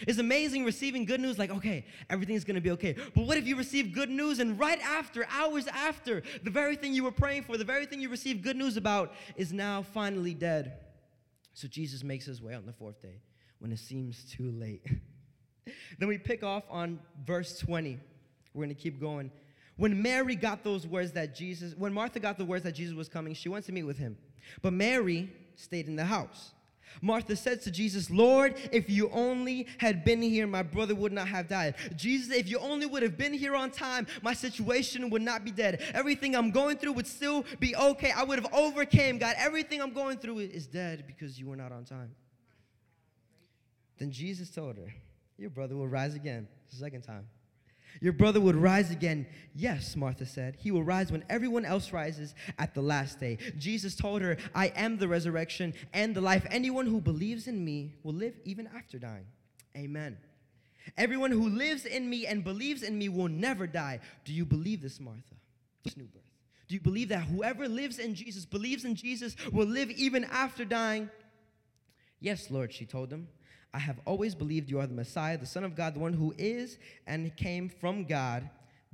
It's 0.00 0.18
amazing 0.18 0.64
receiving 0.64 1.04
good 1.04 1.20
news, 1.20 1.38
like, 1.38 1.50
okay, 1.50 1.84
everything's 2.10 2.44
gonna 2.44 2.60
be 2.60 2.72
okay. 2.72 2.96
But 3.14 3.26
what 3.26 3.38
if 3.38 3.46
you 3.46 3.56
receive 3.56 3.92
good 3.92 4.10
news 4.10 4.40
and 4.40 4.58
right 4.58 4.80
after, 4.80 5.26
hours 5.30 5.66
after, 5.68 6.22
the 6.42 6.50
very 6.50 6.76
thing 6.76 6.94
you 6.94 7.04
were 7.04 7.12
praying 7.12 7.44
for, 7.44 7.56
the 7.56 7.64
very 7.64 7.86
thing 7.86 8.00
you 8.00 8.08
received 8.08 8.42
good 8.42 8.56
news 8.56 8.76
about, 8.76 9.12
is 9.36 9.52
now 9.52 9.82
finally 9.82 10.34
dead? 10.34 10.78
So 11.52 11.68
Jesus 11.68 12.02
makes 12.02 12.26
his 12.26 12.42
way 12.42 12.54
on 12.54 12.66
the 12.66 12.72
fourth 12.72 13.00
day 13.00 13.20
when 13.60 13.70
it 13.70 13.78
seems 13.78 14.24
too 14.24 14.50
late. 14.50 14.84
then 15.98 16.08
we 16.08 16.18
pick 16.18 16.42
off 16.42 16.64
on 16.68 16.98
verse 17.24 17.58
20. 17.58 17.98
We're 18.52 18.64
gonna 18.64 18.74
keep 18.74 19.00
going. 19.00 19.30
When 19.76 20.02
Mary 20.02 20.36
got 20.36 20.64
those 20.64 20.86
words 20.86 21.12
that 21.12 21.34
Jesus, 21.34 21.74
when 21.76 21.92
Martha 21.92 22.20
got 22.20 22.38
the 22.38 22.44
words 22.44 22.64
that 22.64 22.72
Jesus 22.72 22.94
was 22.94 23.08
coming, 23.08 23.34
she 23.34 23.48
went 23.48 23.64
to 23.66 23.72
meet 23.72 23.82
with 23.82 23.98
him. 23.98 24.16
But 24.62 24.72
Mary 24.72 25.32
stayed 25.56 25.86
in 25.86 25.96
the 25.96 26.04
house. 26.04 26.53
Martha 27.00 27.36
said 27.36 27.60
to 27.62 27.70
Jesus, 27.70 28.10
Lord, 28.10 28.54
if 28.72 28.88
you 28.88 29.10
only 29.10 29.66
had 29.78 30.04
been 30.04 30.22
here, 30.22 30.46
my 30.46 30.62
brother 30.62 30.94
would 30.94 31.12
not 31.12 31.28
have 31.28 31.48
died. 31.48 31.74
Jesus, 31.96 32.34
if 32.34 32.48
you 32.48 32.58
only 32.58 32.86
would 32.86 33.02
have 33.02 33.16
been 33.16 33.32
here 33.32 33.54
on 33.54 33.70
time, 33.70 34.06
my 34.22 34.32
situation 34.32 35.10
would 35.10 35.22
not 35.22 35.44
be 35.44 35.50
dead. 35.50 35.82
Everything 35.92 36.34
I'm 36.34 36.50
going 36.50 36.76
through 36.76 36.92
would 36.92 37.06
still 37.06 37.44
be 37.60 37.74
okay. 37.76 38.10
I 38.10 38.22
would 38.22 38.38
have 38.38 38.52
overcame. 38.52 39.18
God, 39.18 39.34
everything 39.38 39.80
I'm 39.80 39.92
going 39.92 40.18
through 40.18 40.38
is 40.40 40.66
dead 40.66 41.04
because 41.06 41.38
you 41.38 41.48
were 41.48 41.56
not 41.56 41.72
on 41.72 41.84
time. 41.84 42.14
Then 43.98 44.10
Jesus 44.10 44.50
told 44.50 44.76
her, 44.76 44.92
Your 45.38 45.50
brother 45.50 45.76
will 45.76 45.88
rise 45.88 46.14
again, 46.14 46.48
the 46.70 46.76
second 46.76 47.02
time. 47.02 47.26
Your 48.00 48.12
brother 48.12 48.40
would 48.40 48.56
rise 48.56 48.90
again. 48.90 49.26
Yes, 49.54 49.96
Martha 49.96 50.26
said. 50.26 50.56
He 50.58 50.70
will 50.70 50.82
rise 50.82 51.12
when 51.12 51.24
everyone 51.28 51.64
else 51.64 51.92
rises 51.92 52.34
at 52.58 52.74
the 52.74 52.82
last 52.82 53.20
day. 53.20 53.38
Jesus 53.58 53.94
told 53.94 54.22
her, 54.22 54.36
I 54.54 54.66
am 54.68 54.98
the 54.98 55.08
resurrection 55.08 55.74
and 55.92 56.14
the 56.14 56.20
life. 56.20 56.46
Anyone 56.50 56.86
who 56.86 57.00
believes 57.00 57.46
in 57.46 57.64
me 57.64 57.94
will 58.02 58.14
live 58.14 58.34
even 58.44 58.68
after 58.76 58.98
dying. 58.98 59.26
Amen. 59.76 60.16
Everyone 60.96 61.30
who 61.30 61.48
lives 61.48 61.86
in 61.86 62.08
me 62.10 62.26
and 62.26 62.44
believes 62.44 62.82
in 62.82 62.98
me 62.98 63.08
will 63.08 63.28
never 63.28 63.66
die. 63.66 64.00
Do 64.24 64.32
you 64.32 64.44
believe 64.44 64.82
this, 64.82 65.00
Martha? 65.00 65.34
This 65.82 65.96
new 65.96 66.04
birth. 66.04 66.22
Do 66.68 66.74
you 66.74 66.80
believe 66.80 67.08
that 67.10 67.24
whoever 67.24 67.68
lives 67.68 67.98
in 67.98 68.14
Jesus, 68.14 68.44
believes 68.44 68.84
in 68.84 68.94
Jesus, 68.94 69.36
will 69.52 69.66
live 69.66 69.90
even 69.90 70.24
after 70.24 70.64
dying? 70.64 71.10
Yes, 72.20 72.50
Lord, 72.50 72.72
she 72.72 72.86
told 72.86 73.12
him. 73.12 73.28
I 73.74 73.78
have 73.78 73.98
always 74.06 74.36
believed 74.36 74.70
you 74.70 74.78
are 74.78 74.86
the 74.86 74.94
Messiah, 74.94 75.36
the 75.36 75.46
Son 75.46 75.64
of 75.64 75.74
God, 75.74 75.94
the 75.94 75.98
one 75.98 76.12
who 76.12 76.32
is 76.38 76.78
and 77.08 77.36
came 77.36 77.68
from 77.68 78.04
God. 78.04 78.48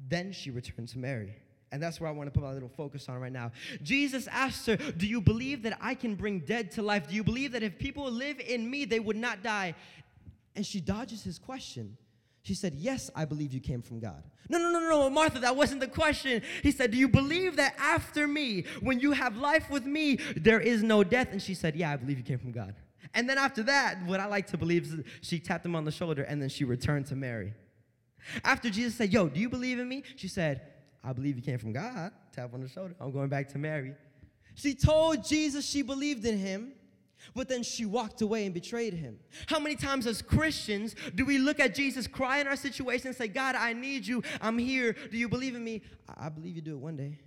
Then 0.09 0.33
she 0.33 0.51
returned 0.51 0.89
to 0.89 0.99
Mary. 0.99 1.35
And 1.71 1.83
that's 1.83 2.01
where 2.01 2.09
I 2.09 2.13
want 2.13 2.27
to 2.29 2.31
put 2.33 2.43
my 2.43 2.53
little 2.53 2.71
focus 2.71 3.09
on 3.09 3.19
right 3.19 3.31
now. 3.31 3.53
Jesus 3.83 4.27
asked 4.27 4.67
her, 4.67 4.77
Do 4.77 5.07
you 5.07 5.21
believe 5.21 5.63
that 5.65 5.77
I 5.83 5.95
can 5.95 6.15
bring 6.15 6.41
dead 6.41 6.71
to 6.73 6.83
life? 6.83 7.09
Do 7.09 7.15
you 7.15 7.23
believe 7.23 7.53
that 7.53 7.63
if 7.63 7.79
people 7.79 8.11
live 8.11 8.41
in 8.41 8.69
me, 8.69 8.87
they 8.87 8.99
would 8.99 9.17
not 9.17 9.43
die? 9.43 9.75
And 10.57 10.67
she 10.67 10.81
dodges 10.81 11.23
his 11.23 11.39
question. 11.39 11.97
She 12.43 12.55
said, 12.55 12.75
Yes, 12.75 13.11
I 13.15 13.27
believe 13.27 13.53
you 13.53 13.61
came 13.61 13.83
from 13.83 14.01
God. 14.01 14.23
No, 14.49 14.59
no, 14.59 14.71
no, 14.71 14.81
no, 14.81 15.11
Martha, 15.11 15.39
that 15.41 15.55
wasn't 15.55 15.81
the 15.81 15.89
question. 15.89 16.43
He 16.63 16.73
said, 16.73 16.91
Do 16.91 16.97
you 16.97 17.09
believe 17.09 17.57
that 17.57 17.75
after 17.79 18.27
me, 18.27 18.65
when 18.81 18.99
you 18.99 19.13
have 19.13 19.37
life 19.37 19.71
with 19.71 19.85
me, 19.85 20.17
there 20.37 20.59
is 20.59 20.83
no 20.83 21.05
death? 21.05 21.29
And 21.33 21.41
she 21.41 21.55
said, 21.55 21.77
Yeah, 21.77 21.93
I 21.93 21.97
believe 21.97 22.17
you 22.17 22.25
came 22.25 22.39
from 22.39 22.51
God. 22.51 22.75
And 23.15 23.29
then 23.29 23.39
after 23.39 23.63
that, 23.65 24.03
what 24.05 24.21
I 24.21 24.27
like 24.27 24.47
to 24.49 24.59
believe 24.59 24.85
is 24.85 25.05
she 25.23 25.39
tapped 25.39 25.65
him 25.65 25.75
on 25.75 25.85
the 25.85 25.91
shoulder 25.91 26.23
and 26.23 26.41
then 26.41 26.49
she 26.49 26.65
returned 26.65 27.07
to 27.07 27.17
Mary. 27.17 27.55
After 28.45 28.71
Jesus 28.71 28.95
said, 28.95 29.13
Yo, 29.13 29.29
do 29.29 29.41
you 29.41 29.49
believe 29.49 29.79
in 29.79 29.89
me? 29.89 30.03
She 30.17 30.29
said, 30.29 30.63
I 31.03 31.13
believe 31.13 31.37
you 31.37 31.43
came 31.43 31.59
from 31.59 31.73
God. 31.73 32.13
Tap 32.33 32.53
on 32.53 32.61
the 32.61 32.69
shoulder. 32.69 32.95
I'm 33.01 33.11
going 33.11 33.29
back 33.29 33.49
to 33.49 33.59
Mary. 33.59 33.95
She 34.55 34.75
told 34.75 35.25
Jesus 35.25 35.67
she 35.67 35.83
believed 35.83 36.25
in 36.27 36.39
him, 36.39 36.73
but 37.35 37.49
then 37.49 37.63
she 37.63 37.87
walked 37.87 38.21
away 38.21 38.45
and 38.45 38.53
betrayed 38.53 38.93
him. 38.93 39.19
How 39.47 39.59
many 39.59 39.77
times 39.77 40.07
as 40.07 40.21
Christians 40.21 40.95
do 41.15 41.25
we 41.25 41.39
look 41.39 41.61
at 41.61 41.75
Jesus, 41.75 42.07
cry 42.07 42.39
in 42.39 42.47
our 42.47 42.57
situation, 42.57 43.09
and 43.09 43.17
say, 43.17 43.29
God, 43.29 43.55
I 43.55 43.73
need 43.73 44.07
you. 44.07 44.23
I'm 44.41 44.59
here. 44.59 44.95
Do 45.11 45.17
you 45.17 45.29
believe 45.29 45.55
in 45.55 45.65
me? 45.65 45.83
I, 46.19 46.29
believe 46.29 46.57
you 46.57 46.63
do 46.63 46.75
it 46.75 46.79
one 46.81 46.97
day. 46.97 47.19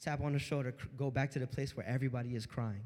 Tap 0.00 0.20
on 0.20 0.32
the 0.32 0.38
shoulder, 0.38 0.74
go 0.96 1.10
back 1.10 1.32
to 1.32 1.40
the 1.40 1.46
place 1.48 1.76
where 1.76 1.86
everybody 1.86 2.36
is 2.36 2.46
crying. 2.46 2.82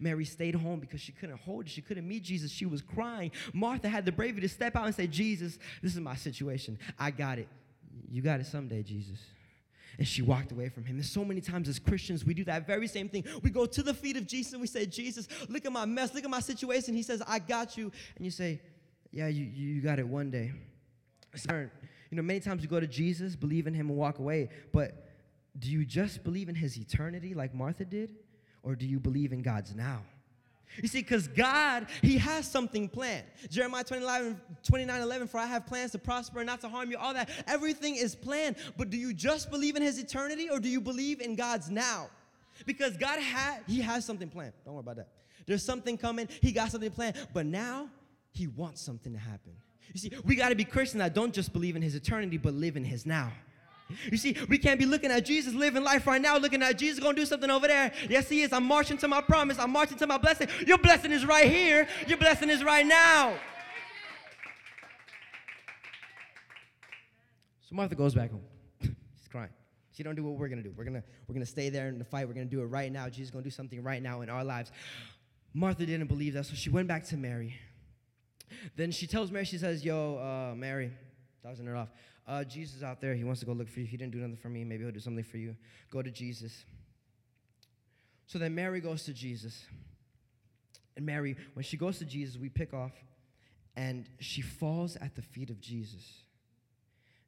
Mary 0.00 0.24
stayed 0.24 0.54
home 0.54 0.80
because 0.80 1.00
she 1.00 1.12
couldn't 1.12 1.38
hold 1.38 1.66
it. 1.66 1.70
She 1.70 1.80
couldn't 1.80 2.06
meet 2.06 2.22
Jesus. 2.22 2.50
She 2.50 2.66
was 2.66 2.82
crying. 2.82 3.30
Martha 3.52 3.88
had 3.88 4.04
the 4.04 4.12
bravery 4.12 4.40
to 4.42 4.48
step 4.48 4.76
out 4.76 4.86
and 4.86 4.94
say, 4.94 5.06
Jesus, 5.06 5.58
this 5.82 5.94
is 5.94 6.00
my 6.00 6.14
situation. 6.14 6.78
I 6.98 7.10
got 7.10 7.38
it. 7.38 7.48
You 8.10 8.22
got 8.22 8.40
it 8.40 8.46
someday, 8.46 8.82
Jesus. 8.82 9.18
And 9.98 10.06
she 10.06 10.22
walked 10.22 10.52
away 10.52 10.68
from 10.68 10.84
him. 10.84 10.96
And 10.96 11.04
so 11.04 11.24
many 11.24 11.40
times 11.40 11.68
as 11.68 11.78
Christians, 11.78 12.24
we 12.24 12.32
do 12.32 12.44
that 12.44 12.66
very 12.66 12.86
same 12.86 13.08
thing. 13.08 13.24
We 13.42 13.50
go 13.50 13.66
to 13.66 13.82
the 13.82 13.92
feet 13.92 14.16
of 14.16 14.26
Jesus 14.26 14.52
and 14.52 14.60
we 14.60 14.68
say, 14.68 14.86
Jesus, 14.86 15.26
look 15.48 15.66
at 15.66 15.72
my 15.72 15.86
mess, 15.86 16.14
look 16.14 16.22
at 16.22 16.30
my 16.30 16.40
situation. 16.40 16.94
He 16.94 17.02
says, 17.02 17.20
I 17.26 17.40
got 17.40 17.76
you. 17.76 17.90
And 18.16 18.24
you 18.24 18.30
say, 18.30 18.60
Yeah, 19.10 19.26
you, 19.26 19.44
you 19.44 19.80
got 19.80 19.98
it 19.98 20.06
one 20.06 20.30
day. 20.30 20.52
You 21.44 22.16
know, 22.16 22.22
many 22.22 22.40
times 22.40 22.62
we 22.62 22.68
go 22.68 22.80
to 22.80 22.86
Jesus, 22.86 23.36
believe 23.36 23.66
in 23.66 23.74
him, 23.74 23.88
and 23.88 23.98
walk 23.98 24.18
away. 24.18 24.50
But 24.72 25.08
do 25.58 25.70
you 25.70 25.84
just 25.84 26.22
believe 26.24 26.48
in 26.48 26.54
his 26.54 26.78
eternity 26.78 27.34
like 27.34 27.54
Martha 27.54 27.84
did? 27.84 28.14
Or 28.62 28.76
do 28.76 28.86
you 28.86 29.00
believe 29.00 29.32
in 29.32 29.42
God's 29.42 29.74
now? 29.74 30.02
You 30.82 30.88
see, 30.88 31.00
because 31.00 31.28
God, 31.28 31.86
He 32.02 32.18
has 32.18 32.50
something 32.50 32.88
planned. 32.88 33.24
Jeremiah 33.50 33.84
29, 33.84 34.40
29 34.62 35.00
11, 35.00 35.28
for 35.28 35.38
I 35.38 35.46
have 35.46 35.66
plans 35.66 35.92
to 35.92 35.98
prosper 35.98 36.40
and 36.40 36.46
not 36.46 36.60
to 36.60 36.68
harm 36.68 36.90
you, 36.90 36.98
all 36.98 37.14
that. 37.14 37.30
Everything 37.46 37.96
is 37.96 38.14
planned. 38.14 38.56
But 38.76 38.90
do 38.90 38.96
you 38.96 39.12
just 39.12 39.50
believe 39.50 39.76
in 39.76 39.82
His 39.82 39.98
eternity 39.98 40.48
or 40.50 40.60
do 40.60 40.68
you 40.68 40.80
believe 40.80 41.20
in 41.20 41.34
God's 41.34 41.70
now? 41.70 42.08
Because 42.66 42.96
God 42.96 43.18
had, 43.20 43.62
He 43.66 43.80
has 43.80 44.04
something 44.04 44.28
planned. 44.28 44.52
Don't 44.64 44.74
worry 44.74 44.80
about 44.80 44.96
that. 44.96 45.08
There's 45.46 45.64
something 45.64 45.96
coming, 45.96 46.28
He 46.42 46.52
got 46.52 46.70
something 46.70 46.90
planned. 46.90 47.16
But 47.32 47.46
now, 47.46 47.88
He 48.32 48.46
wants 48.46 48.80
something 48.80 49.12
to 49.12 49.18
happen. 49.18 49.54
You 49.94 50.00
see, 50.00 50.12
we 50.24 50.36
got 50.36 50.50
to 50.50 50.54
be 50.54 50.64
Christians 50.64 51.00
that 51.00 51.14
don't 51.14 51.32
just 51.32 51.52
believe 51.52 51.74
in 51.74 51.82
His 51.82 51.94
eternity, 51.94 52.36
but 52.36 52.54
live 52.54 52.76
in 52.76 52.84
His 52.84 53.06
now. 53.06 53.32
You 54.10 54.18
see, 54.18 54.36
we 54.48 54.58
can't 54.58 54.78
be 54.78 54.86
looking 54.86 55.10
at 55.10 55.24
Jesus 55.24 55.54
living 55.54 55.82
life 55.82 56.06
right 56.06 56.20
now, 56.20 56.36
looking 56.36 56.62
at 56.62 56.76
Jesus 56.76 57.02
gonna 57.02 57.16
do 57.16 57.24
something 57.24 57.50
over 57.50 57.66
there. 57.66 57.92
Yes, 58.08 58.28
he 58.28 58.42
is. 58.42 58.52
I'm 58.52 58.64
marching 58.64 58.98
to 58.98 59.08
my 59.08 59.22
promise. 59.22 59.58
I'm 59.58 59.70
marching 59.70 59.96
to 59.98 60.06
my 60.06 60.18
blessing. 60.18 60.48
Your 60.66 60.78
blessing 60.78 61.10
is 61.10 61.24
right 61.24 61.50
here. 61.50 61.88
Your 62.06 62.18
blessing 62.18 62.50
is 62.50 62.62
right 62.62 62.84
now. 62.84 63.34
So 67.62 67.74
Martha 67.74 67.94
goes 67.94 68.14
back 68.14 68.30
home. 68.30 68.44
She's 68.82 69.28
crying. 69.30 69.50
She 69.92 70.02
don't 70.02 70.14
do 70.14 70.24
what 70.24 70.38
we're 70.38 70.48
gonna 70.48 70.62
do. 70.62 70.72
We're 70.76 70.84
gonna 70.84 71.02
we're 71.26 71.34
gonna 71.34 71.46
stay 71.46 71.70
there 71.70 71.88
in 71.88 71.98
the 71.98 72.04
fight. 72.04 72.28
We're 72.28 72.34
gonna 72.34 72.46
do 72.46 72.60
it 72.60 72.66
right 72.66 72.92
now. 72.92 73.08
Jesus 73.08 73.28
is 73.28 73.30
gonna 73.30 73.44
do 73.44 73.50
something 73.50 73.82
right 73.82 74.02
now 74.02 74.20
in 74.20 74.28
our 74.28 74.44
lives. 74.44 74.70
Martha 75.54 75.86
didn't 75.86 76.08
believe 76.08 76.34
that, 76.34 76.44
so 76.44 76.54
she 76.54 76.68
went 76.68 76.88
back 76.88 77.06
to 77.06 77.16
Mary. 77.16 77.58
Then 78.76 78.90
she 78.92 79.06
tells 79.06 79.30
Mary, 79.30 79.44
she 79.44 79.58
says, 79.58 79.84
"Yo, 79.84 80.16
uh, 80.16 80.54
Mary, 80.54 80.92
doesn't 81.42 81.66
her 81.66 81.76
off 81.76 81.88
uh, 82.28 82.44
Jesus 82.44 82.82
out 82.82 83.00
there. 83.00 83.14
He 83.14 83.24
wants 83.24 83.40
to 83.40 83.46
go 83.46 83.52
look 83.52 83.68
for 83.68 83.80
you. 83.80 83.86
He 83.86 83.96
didn't 83.96 84.12
do 84.12 84.18
nothing 84.18 84.36
for 84.36 84.50
me. 84.50 84.62
Maybe 84.62 84.84
he'll 84.84 84.92
do 84.92 85.00
something 85.00 85.24
for 85.24 85.38
you. 85.38 85.56
Go 85.90 86.02
to 86.02 86.10
Jesus. 86.10 86.64
So 88.26 88.38
then 88.38 88.54
Mary 88.54 88.80
goes 88.80 89.04
to 89.04 89.14
Jesus. 89.14 89.64
And 90.96 91.06
Mary, 91.06 91.36
when 91.54 91.64
she 91.64 91.76
goes 91.76 91.98
to 91.98 92.04
Jesus, 92.04 92.36
we 92.36 92.48
pick 92.48 92.74
off, 92.74 92.92
and 93.76 94.08
she 94.20 94.42
falls 94.42 94.96
at 94.96 95.14
the 95.14 95.22
feet 95.22 95.48
of 95.48 95.60
Jesus. 95.60 96.02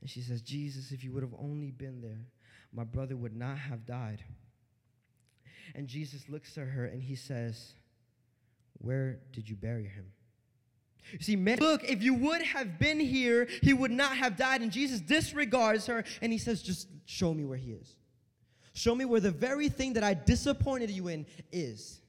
And 0.00 0.10
she 0.10 0.20
says, 0.20 0.42
Jesus, 0.42 0.92
if 0.92 1.02
you 1.02 1.12
would 1.12 1.22
have 1.22 1.34
only 1.38 1.70
been 1.70 2.00
there, 2.00 2.26
my 2.72 2.84
brother 2.84 3.16
would 3.16 3.34
not 3.34 3.58
have 3.58 3.86
died. 3.86 4.22
And 5.74 5.86
Jesus 5.86 6.28
looks 6.28 6.58
at 6.58 6.66
her 6.66 6.84
and 6.84 7.02
he 7.02 7.14
says, 7.14 7.74
Where 8.78 9.20
did 9.32 9.48
you 9.48 9.56
bury 9.56 9.86
him? 9.86 10.06
You 11.12 11.18
see, 11.20 11.36
man, 11.36 11.58
look, 11.58 11.82
if 11.84 12.02
you 12.02 12.14
would 12.14 12.42
have 12.42 12.78
been 12.78 13.00
here, 13.00 13.48
he 13.62 13.72
would 13.72 13.90
not 13.90 14.16
have 14.16 14.36
died. 14.36 14.62
And 14.62 14.70
Jesus 14.70 15.00
disregards 15.00 15.86
her 15.86 16.04
and 16.22 16.32
he 16.32 16.38
says, 16.38 16.62
Just 16.62 16.88
show 17.06 17.34
me 17.34 17.44
where 17.44 17.58
he 17.58 17.72
is. 17.72 17.96
Show 18.72 18.94
me 18.94 19.04
where 19.04 19.20
the 19.20 19.30
very 19.30 19.68
thing 19.68 19.94
that 19.94 20.04
I 20.04 20.14
disappointed 20.14 20.90
you 20.90 21.08
in 21.08 21.26
is. 21.52 22.00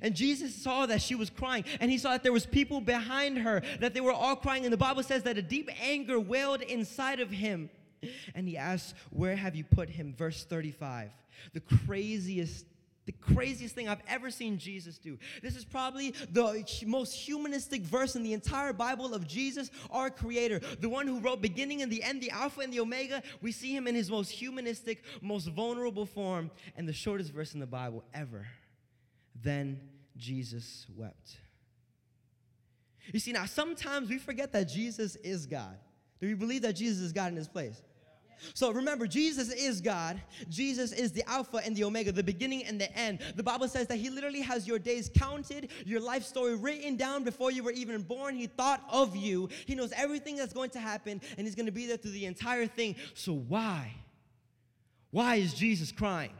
And 0.00 0.14
Jesus 0.14 0.54
saw 0.54 0.86
that 0.86 1.02
she 1.02 1.14
was 1.14 1.28
crying, 1.28 1.64
and 1.80 1.90
he 1.90 1.98
saw 1.98 2.12
that 2.12 2.22
there 2.22 2.32
was 2.32 2.46
people 2.46 2.80
behind 2.80 3.38
her, 3.38 3.62
that 3.80 3.94
they 3.94 4.00
were 4.00 4.12
all 4.12 4.36
crying. 4.36 4.64
And 4.64 4.72
the 4.72 4.78
Bible 4.78 5.02
says 5.02 5.24
that 5.24 5.36
a 5.36 5.42
deep 5.42 5.68
anger 5.82 6.18
wailed 6.18 6.62
inside 6.62 7.20
of 7.20 7.30
him. 7.30 7.68
And 8.34 8.48
he 8.48 8.56
asked, 8.56 8.94
Where 9.10 9.36
have 9.36 9.54
you 9.54 9.64
put 9.64 9.90
him? 9.90 10.14
Verse 10.16 10.44
35. 10.44 11.10
The 11.52 11.60
craziest 11.60 12.66
the 13.04 13.12
craziest 13.12 13.74
thing 13.74 13.88
I've 13.88 14.02
ever 14.06 14.30
seen 14.30 14.58
Jesus 14.58 14.98
do. 14.98 15.18
This 15.42 15.56
is 15.56 15.64
probably 15.64 16.14
the 16.30 16.64
most 16.86 17.14
humanistic 17.14 17.82
verse 17.82 18.14
in 18.14 18.22
the 18.22 18.32
entire 18.32 18.72
Bible 18.72 19.14
of 19.14 19.26
Jesus, 19.26 19.70
our 19.90 20.10
Creator, 20.10 20.60
the 20.80 20.88
one 20.88 21.06
who 21.06 21.18
wrote 21.20 21.42
beginning 21.42 21.82
and 21.82 21.90
the 21.90 22.02
end, 22.02 22.20
the 22.20 22.30
Alpha 22.30 22.60
and 22.60 22.72
the 22.72 22.80
Omega. 22.80 23.22
We 23.40 23.50
see 23.52 23.74
him 23.74 23.86
in 23.86 23.94
his 23.94 24.10
most 24.10 24.30
humanistic, 24.30 25.02
most 25.20 25.48
vulnerable 25.48 26.06
form, 26.06 26.50
and 26.76 26.88
the 26.88 26.92
shortest 26.92 27.32
verse 27.32 27.54
in 27.54 27.60
the 27.60 27.66
Bible 27.66 28.04
ever. 28.14 28.46
Then 29.40 29.80
Jesus 30.16 30.86
wept. 30.96 31.38
You 33.12 33.18
see, 33.18 33.32
now 33.32 33.46
sometimes 33.46 34.08
we 34.08 34.18
forget 34.18 34.52
that 34.52 34.68
Jesus 34.68 35.16
is 35.16 35.46
God. 35.46 35.76
Do 36.20 36.28
we 36.28 36.34
believe 36.34 36.62
that 36.62 36.74
Jesus 36.74 37.02
is 37.02 37.12
God 37.12 37.32
in 37.32 37.36
his 37.36 37.48
place? 37.48 37.82
So 38.54 38.70
remember, 38.70 39.06
Jesus 39.06 39.50
is 39.52 39.80
God. 39.80 40.20
Jesus 40.48 40.92
is 40.92 41.12
the 41.12 41.28
Alpha 41.28 41.60
and 41.64 41.76
the 41.76 41.84
Omega, 41.84 42.12
the 42.12 42.22
beginning 42.22 42.64
and 42.64 42.80
the 42.80 42.94
end. 42.96 43.20
The 43.36 43.42
Bible 43.42 43.68
says 43.68 43.86
that 43.88 43.96
He 43.96 44.10
literally 44.10 44.40
has 44.40 44.66
your 44.66 44.78
days 44.78 45.10
counted, 45.14 45.70
your 45.84 46.00
life 46.00 46.24
story 46.24 46.56
written 46.56 46.96
down 46.96 47.24
before 47.24 47.50
you 47.50 47.62
were 47.62 47.72
even 47.72 48.02
born. 48.02 48.34
He 48.34 48.46
thought 48.46 48.82
of 48.90 49.16
you. 49.16 49.48
He 49.66 49.74
knows 49.74 49.92
everything 49.96 50.36
that's 50.36 50.52
going 50.52 50.70
to 50.70 50.80
happen, 50.80 51.20
and 51.36 51.46
He's 51.46 51.54
going 51.54 51.66
to 51.66 51.72
be 51.72 51.86
there 51.86 51.96
through 51.96 52.12
the 52.12 52.26
entire 52.26 52.66
thing. 52.66 52.96
So 53.14 53.32
why? 53.32 53.94
Why 55.10 55.36
is 55.36 55.54
Jesus 55.54 55.92
crying? 55.92 56.32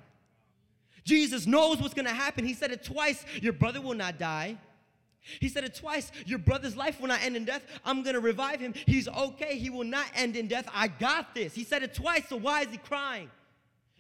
Jesus 1.05 1.47
knows 1.47 1.81
what's 1.81 1.95
going 1.95 2.07
to 2.07 2.15
happen. 2.15 2.45
He 2.45 2.55
said 2.55 2.71
it 2.71 2.85
twice 2.85 3.25
Your 3.41 3.53
brother 3.53 3.81
will 3.81 3.95
not 3.95 4.19
die. 4.19 4.59
He 5.41 5.49
said 5.49 5.65
it 5.65 5.75
twice. 5.75 6.11
Your 6.27 6.39
brother's 6.39 6.77
life 6.77 7.01
will 7.01 7.09
not 7.09 7.23
end 7.23 7.37
in 7.37 7.45
death. 7.45 7.65
I'm 7.85 8.03
going 8.03 8.15
to 8.15 8.21
revive 8.21 8.61
him. 8.61 8.75
He's 8.87 9.09
okay. 9.09 9.59
He 9.59 9.71
will 9.71 9.85
not 9.85 10.07
end 10.15 10.37
in 10.37 10.49
death. 10.49 10.69
I 10.73 10.89
got 10.89 11.35
this. 11.35 11.55
He 11.55 11.65
said 11.65 11.83
it 11.83 11.95
twice, 11.95 12.29
so 12.29 12.37
why 12.37 12.63
is 12.63 12.69
he 12.69 12.79
crying? 12.79 13.31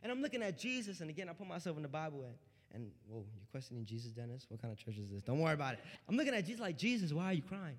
And 0.02 0.11
I'm 0.11 0.21
looking 0.21 0.43
at 0.43 0.59
Jesus, 0.59 1.00
and 1.00 1.09
again, 1.09 1.29
I 1.29 1.33
put 1.33 1.47
myself 1.47 1.76
in 1.76 1.83
the 1.83 1.88
Bible, 1.88 2.25
and, 2.25 2.35
and 2.75 2.91
whoa, 3.09 3.25
you're 3.35 3.47
questioning 3.52 3.85
Jesus, 3.85 4.11
Dennis? 4.11 4.47
What 4.49 4.61
kind 4.61 4.73
of 4.73 4.79
church 4.79 4.97
is 4.99 5.09
this? 5.09 5.23
Don't 5.23 5.38
worry 5.38 5.55
about 5.55 5.75
it. 5.75 5.81
I'm 6.09 6.17
looking 6.17 6.35
at 6.35 6.45
Jesus 6.45 6.61
like, 6.61 6.76
Jesus, 6.76 7.12
why 7.12 7.26
are 7.26 7.33
you 7.33 7.43
crying? 7.43 7.76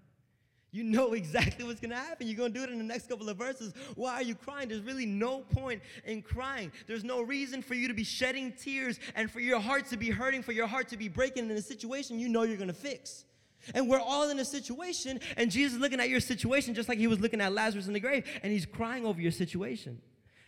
You 0.73 0.83
know 0.83 1.13
exactly 1.13 1.63
what's 1.65 1.79
gonna 1.79 1.95
happen. 1.95 2.27
You're 2.27 2.35
gonna 2.35 2.49
do 2.49 2.63
it 2.63 2.69
in 2.71 2.79
the 2.79 2.83
next 2.83 3.07
couple 3.07 3.29
of 3.29 3.37
verses. 3.37 3.73
Why 3.95 4.13
are 4.15 4.23
you 4.23 4.33
crying? 4.33 4.69
There's 4.69 4.81
really 4.81 5.05
no 5.05 5.41
point 5.41 5.83
in 6.03 6.23
crying. 6.23 6.71
There's 6.87 7.03
no 7.03 7.21
reason 7.21 7.61
for 7.61 7.75
you 7.75 7.87
to 7.87 7.93
be 7.93 8.03
shedding 8.03 8.51
tears 8.53 8.99
and 9.15 9.29
for 9.29 9.39
your 9.39 9.59
heart 9.59 9.85
to 9.87 9.97
be 9.97 10.09
hurting, 10.09 10.41
for 10.41 10.51
your 10.51 10.65
heart 10.65 10.87
to 10.87 10.97
be 10.97 11.07
breaking 11.07 11.51
in 11.51 11.55
a 11.55 11.61
situation 11.61 12.19
you 12.19 12.27
know 12.27 12.41
you're 12.41 12.57
gonna 12.57 12.73
fix. 12.73 13.25
And 13.73 13.89
we're 13.89 13.99
all 13.99 14.29
in 14.29 14.39
a 14.39 14.45
situation, 14.45 15.19
and 15.37 15.49
Jesus 15.49 15.73
is 15.73 15.79
looking 15.79 15.99
at 15.99 16.09
your 16.09 16.19
situation 16.19 16.73
just 16.73 16.89
like 16.89 16.97
he 16.97 17.07
was 17.07 17.19
looking 17.19 17.41
at 17.41 17.53
Lazarus 17.53 17.87
in 17.87 17.93
the 17.93 17.99
grave, 17.99 18.25
and 18.43 18.51
he's 18.51 18.65
crying 18.65 19.05
over 19.05 19.21
your 19.21 19.31
situation. 19.31 20.01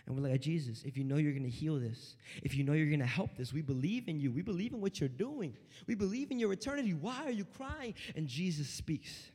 And 0.05 0.15
we're 0.15 0.29
like, 0.29 0.41
Jesus, 0.41 0.83
if 0.83 0.97
you 0.97 1.03
know 1.03 1.17
you're 1.17 1.31
going 1.31 1.43
to 1.43 1.49
heal 1.49 1.79
this, 1.79 2.15
if 2.43 2.55
you 2.55 2.63
know 2.63 2.73
you're 2.73 2.87
going 2.87 2.99
to 2.99 3.05
help 3.05 3.35
this, 3.37 3.51
we 3.51 3.61
believe 3.61 4.07
in 4.07 4.19
you. 4.19 4.31
We 4.31 4.43
believe 4.43 4.73
in 4.73 4.79
what 4.79 4.99
you're 4.99 5.09
doing. 5.09 5.57
We 5.87 5.95
believe 5.95 6.29
in 6.29 6.37
your 6.37 6.53
eternity. 6.53 6.93
Why 6.93 7.23
are 7.25 7.31
you 7.31 7.45
crying? 7.45 7.95
And 8.15 8.27
Jesus 8.27 8.69
speaks. 8.69 9.31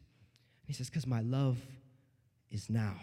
He 0.66 0.72
says, 0.72 0.88
Because 0.88 1.08
my 1.08 1.22
love 1.22 1.58
is 2.50 2.70
now. 2.70 2.94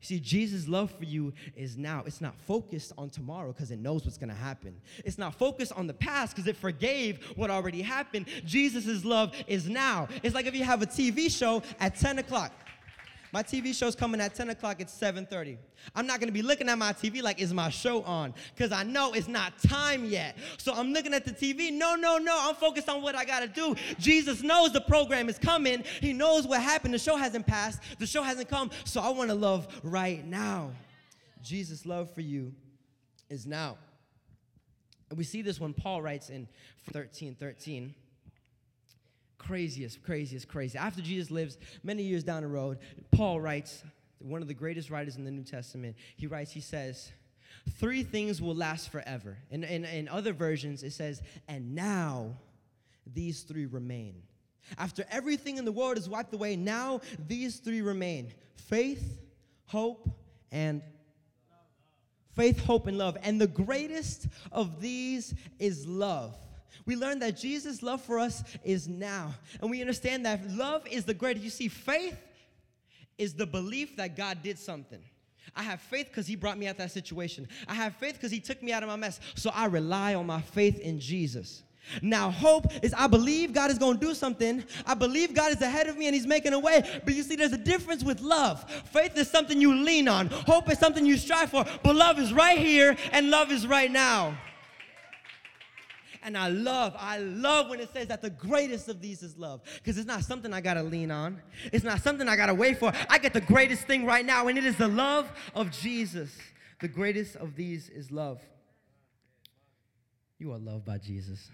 See, 0.00 0.20
Jesus' 0.20 0.68
love 0.68 0.92
for 0.92 1.04
you 1.04 1.32
is 1.56 1.76
now. 1.76 2.04
It's 2.06 2.20
not 2.20 2.36
focused 2.46 2.92
on 2.96 3.10
tomorrow 3.10 3.52
because 3.52 3.72
it 3.72 3.80
knows 3.80 4.04
what's 4.04 4.18
going 4.18 4.28
to 4.28 4.34
happen. 4.34 4.80
It's 5.04 5.18
not 5.18 5.34
focused 5.34 5.72
on 5.72 5.88
the 5.88 5.94
past 5.94 6.36
because 6.36 6.46
it 6.46 6.56
forgave 6.56 7.24
what 7.36 7.50
already 7.50 7.82
happened. 7.82 8.26
Jesus' 8.44 9.04
love 9.04 9.34
is 9.48 9.68
now. 9.68 10.06
It's 10.22 10.34
like 10.34 10.46
if 10.46 10.54
you 10.54 10.64
have 10.64 10.82
a 10.82 10.86
TV 10.86 11.30
show 11.30 11.62
at 11.80 11.96
10 11.96 12.20
o'clock. 12.20 12.52
My 13.32 13.42
TV 13.42 13.74
show's 13.74 13.94
coming 13.94 14.20
at 14.20 14.34
10 14.34 14.50
o'clock, 14.50 14.80
it's 14.80 14.98
7.30. 14.98 15.58
I'm 15.94 16.06
not 16.06 16.20
gonna 16.20 16.32
be 16.32 16.42
looking 16.42 16.68
at 16.68 16.78
my 16.78 16.92
TV 16.92 17.22
like, 17.22 17.40
is 17.40 17.52
my 17.52 17.68
show 17.68 18.02
on? 18.02 18.34
Because 18.54 18.72
I 18.72 18.82
know 18.82 19.12
it's 19.12 19.28
not 19.28 19.58
time 19.58 20.04
yet. 20.04 20.36
So 20.56 20.72
I'm 20.72 20.92
looking 20.92 21.12
at 21.12 21.24
the 21.24 21.32
TV, 21.32 21.72
no, 21.72 21.94
no, 21.94 22.18
no, 22.18 22.36
I'm 22.40 22.54
focused 22.54 22.88
on 22.88 23.02
what 23.02 23.14
I 23.14 23.24
gotta 23.24 23.48
do. 23.48 23.76
Jesus 23.98 24.42
knows 24.42 24.72
the 24.72 24.80
program 24.80 25.28
is 25.28 25.38
coming. 25.38 25.84
He 26.00 26.12
knows 26.12 26.46
what 26.46 26.62
happened. 26.62 26.94
The 26.94 26.98
show 26.98 27.16
hasn't 27.16 27.46
passed, 27.46 27.80
the 27.98 28.06
show 28.06 28.22
hasn't 28.22 28.48
come, 28.48 28.70
so 28.84 29.00
I 29.00 29.10
wanna 29.10 29.34
love 29.34 29.68
right 29.82 30.24
now. 30.24 30.70
Jesus' 31.42 31.86
love 31.86 32.12
for 32.12 32.20
you 32.20 32.52
is 33.28 33.46
now. 33.46 33.76
And 35.10 35.18
we 35.18 35.24
see 35.24 35.42
this 35.42 35.60
when 35.60 35.72
Paul 35.74 36.02
writes 36.02 36.30
in 36.30 36.48
13, 36.92 37.34
13 37.34 37.94
craziest, 39.38 40.02
craziest, 40.02 40.48
crazy. 40.48 40.76
After 40.76 41.00
Jesus 41.00 41.30
lives 41.30 41.56
many 41.82 42.02
years 42.02 42.24
down 42.24 42.42
the 42.42 42.48
road, 42.48 42.78
Paul 43.10 43.40
writes, 43.40 43.82
one 44.18 44.42
of 44.42 44.48
the 44.48 44.54
greatest 44.54 44.90
writers 44.90 45.16
in 45.16 45.24
the 45.24 45.30
New 45.30 45.44
Testament, 45.44 45.96
he 46.16 46.26
writes, 46.26 46.50
he 46.50 46.60
says, 46.60 47.12
Three 47.78 48.02
things 48.02 48.40
will 48.40 48.54
last 48.54 48.90
forever. 48.90 49.36
In, 49.50 49.62
in, 49.62 49.84
in 49.84 50.08
other 50.08 50.32
versions, 50.32 50.82
it 50.82 50.92
says, 50.92 51.22
And 51.48 51.74
now 51.74 52.36
these 53.06 53.42
three 53.42 53.66
remain. 53.66 54.22
After 54.76 55.04
everything 55.10 55.56
in 55.56 55.64
the 55.64 55.72
world 55.72 55.98
is 55.98 56.08
wiped 56.08 56.34
away, 56.34 56.56
now 56.56 57.00
these 57.26 57.56
three 57.56 57.80
remain 57.80 58.32
faith, 58.56 59.18
hope, 59.66 60.08
and 60.50 60.82
faith, 62.34 62.64
hope, 62.64 62.86
and 62.86 62.98
love. 62.98 63.16
And 63.22 63.40
the 63.40 63.46
greatest 63.46 64.28
of 64.52 64.80
these 64.80 65.34
is 65.58 65.86
love 65.86 66.36
we 66.86 66.96
learn 66.96 67.18
that 67.20 67.36
Jesus' 67.36 67.82
love 67.82 68.00
for 68.00 68.18
us 68.18 68.42
is 68.64 68.88
now. 68.88 69.34
And 69.60 69.70
we 69.70 69.80
understand 69.80 70.26
that 70.26 70.48
love 70.50 70.86
is 70.86 71.04
the 71.04 71.14
greatest. 71.14 71.44
You 71.44 71.50
see, 71.50 71.68
faith 71.68 72.18
is 73.18 73.34
the 73.34 73.46
belief 73.46 73.96
that 73.96 74.16
God 74.16 74.42
did 74.42 74.58
something. 74.58 75.00
I 75.56 75.62
have 75.62 75.80
faith 75.80 76.08
because 76.08 76.26
he 76.26 76.36
brought 76.36 76.58
me 76.58 76.66
out 76.66 76.72
of 76.72 76.78
that 76.78 76.92
situation. 76.92 77.48
I 77.66 77.74
have 77.74 77.96
faith 77.96 78.14
because 78.14 78.30
he 78.30 78.40
took 78.40 78.62
me 78.62 78.72
out 78.72 78.82
of 78.82 78.88
my 78.88 78.96
mess. 78.96 79.20
So 79.34 79.50
I 79.54 79.66
rely 79.66 80.14
on 80.14 80.26
my 80.26 80.40
faith 80.40 80.78
in 80.78 81.00
Jesus. 81.00 81.62
Now, 82.02 82.30
hope 82.30 82.66
is 82.82 82.92
I 82.94 83.06
believe 83.06 83.52
God 83.52 83.70
is 83.70 83.78
going 83.78 83.98
to 83.98 84.06
do 84.06 84.14
something. 84.14 84.62
I 84.86 84.94
believe 84.94 85.34
God 85.34 85.52
is 85.52 85.62
ahead 85.62 85.88
of 85.88 85.96
me 85.96 86.06
and 86.06 86.14
He's 86.14 86.26
making 86.26 86.52
a 86.52 86.58
way. 86.58 87.00
But 87.04 87.14
you 87.14 87.22
see, 87.22 87.36
there's 87.36 87.52
a 87.52 87.58
difference 87.58 88.04
with 88.04 88.20
love. 88.20 88.70
Faith 88.92 89.16
is 89.16 89.30
something 89.30 89.60
you 89.60 89.74
lean 89.74 90.08
on, 90.08 90.26
hope 90.28 90.70
is 90.70 90.78
something 90.78 91.04
you 91.04 91.16
strive 91.16 91.50
for. 91.50 91.64
But 91.82 91.96
love 91.96 92.18
is 92.18 92.32
right 92.32 92.58
here 92.58 92.96
and 93.12 93.30
love 93.30 93.50
is 93.50 93.66
right 93.66 93.90
now. 93.90 94.36
And 96.28 96.36
I 96.36 96.48
love, 96.48 96.94
I 96.98 97.20
love 97.20 97.70
when 97.70 97.80
it 97.80 97.90
says 97.90 98.08
that 98.08 98.20
the 98.20 98.28
greatest 98.28 98.90
of 98.90 99.00
these 99.00 99.22
is 99.22 99.38
love. 99.38 99.62
Because 99.76 99.96
it's 99.96 100.06
not 100.06 100.22
something 100.24 100.52
I 100.52 100.60
gotta 100.60 100.82
lean 100.82 101.10
on. 101.10 101.40
It's 101.72 101.84
not 101.84 102.02
something 102.02 102.28
I 102.28 102.36
gotta 102.36 102.52
wait 102.52 102.78
for. 102.78 102.92
I 103.08 103.16
get 103.16 103.32
the 103.32 103.40
greatest 103.40 103.86
thing 103.86 104.04
right 104.04 104.26
now, 104.26 104.46
and 104.46 104.58
it 104.58 104.66
is 104.66 104.76
the 104.76 104.88
love 104.88 105.26
of 105.54 105.70
Jesus. 105.70 106.30
The 106.82 106.88
greatest 106.88 107.36
of 107.36 107.56
these 107.56 107.88
is 107.88 108.10
love. 108.10 108.42
You 110.38 110.52
are 110.52 110.58
loved 110.58 110.84
by 110.84 110.98
Jesus. 110.98 111.48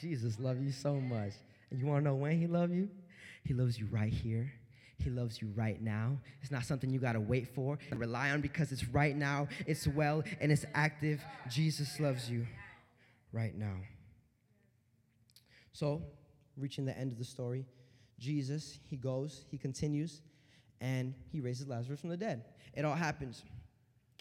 Jesus 0.00 0.38
loves 0.38 0.60
you 0.60 0.70
so 0.70 1.00
much. 1.00 1.32
And 1.72 1.80
you 1.80 1.86
wanna 1.86 2.02
know 2.02 2.14
when 2.14 2.38
he 2.38 2.46
loves 2.46 2.72
you? 2.72 2.88
He 3.42 3.52
loves 3.52 3.80
you 3.80 3.88
right 3.90 4.12
here. 4.12 4.52
He 4.98 5.10
loves 5.10 5.42
you 5.42 5.50
right 5.56 5.82
now. 5.82 6.18
It's 6.40 6.52
not 6.52 6.64
something 6.66 6.88
you 6.88 7.00
gotta 7.00 7.18
wait 7.18 7.48
for, 7.52 7.80
and 7.90 7.98
rely 7.98 8.30
on 8.30 8.42
because 8.42 8.70
it's 8.70 8.86
right 8.90 9.16
now, 9.16 9.48
it's 9.66 9.88
well, 9.88 10.22
and 10.40 10.52
it's 10.52 10.66
active. 10.72 11.20
Jesus 11.50 11.98
loves 11.98 12.30
you 12.30 12.46
right 13.32 13.58
now. 13.58 13.74
So, 15.74 16.02
reaching 16.56 16.86
the 16.86 16.96
end 16.96 17.12
of 17.12 17.18
the 17.18 17.24
story, 17.24 17.66
Jesus, 18.18 18.78
he 18.88 18.96
goes, 18.96 19.44
he 19.50 19.58
continues, 19.58 20.22
and 20.80 21.14
he 21.30 21.40
raises 21.40 21.66
Lazarus 21.66 22.00
from 22.00 22.10
the 22.10 22.16
dead. 22.16 22.44
It 22.72 22.84
all 22.84 22.94
happens. 22.94 23.42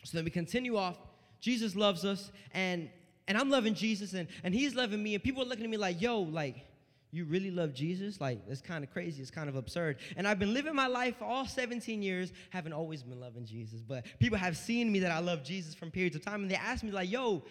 So 0.03 0.17
then 0.17 0.25
we 0.25 0.31
continue 0.31 0.75
off. 0.75 0.97
Jesus 1.39 1.75
loves 1.75 2.03
us, 2.03 2.31
and 2.51 2.89
and 3.27 3.37
I'm 3.37 3.49
loving 3.49 3.73
Jesus, 3.73 4.13
and, 4.13 4.27
and 4.43 4.53
he's 4.53 4.75
loving 4.75 5.01
me, 5.01 5.15
and 5.15 5.23
people 5.23 5.43
are 5.43 5.45
looking 5.45 5.63
at 5.63 5.69
me 5.69 5.77
like, 5.77 6.01
yo, 6.01 6.19
like, 6.19 6.65
you 7.11 7.25
really 7.25 7.51
love 7.51 7.73
Jesus? 7.73 8.19
Like, 8.19 8.41
it's 8.49 8.59
kind 8.59 8.83
of 8.83 8.91
crazy. 8.91 9.21
It's 9.21 9.31
kind 9.31 9.47
of 9.47 9.55
absurd. 9.55 9.97
And 10.17 10.27
I've 10.27 10.39
been 10.39 10.53
living 10.53 10.75
my 10.75 10.87
life 10.87 11.21
all 11.21 11.45
17 11.45 12.01
years, 12.01 12.33
haven't 12.49 12.73
always 12.73 13.03
been 13.03 13.19
loving 13.19 13.45
Jesus. 13.45 13.81
But 13.81 14.05
people 14.19 14.37
have 14.37 14.57
seen 14.57 14.91
me 14.91 14.99
that 14.99 15.11
I 15.11 15.19
love 15.19 15.43
Jesus 15.43 15.75
from 15.75 15.91
periods 15.91 16.15
of 16.15 16.25
time, 16.25 16.41
and 16.41 16.51
they 16.51 16.55
ask 16.55 16.83
me, 16.83 16.91
like, 16.91 17.09
yo, 17.09 17.43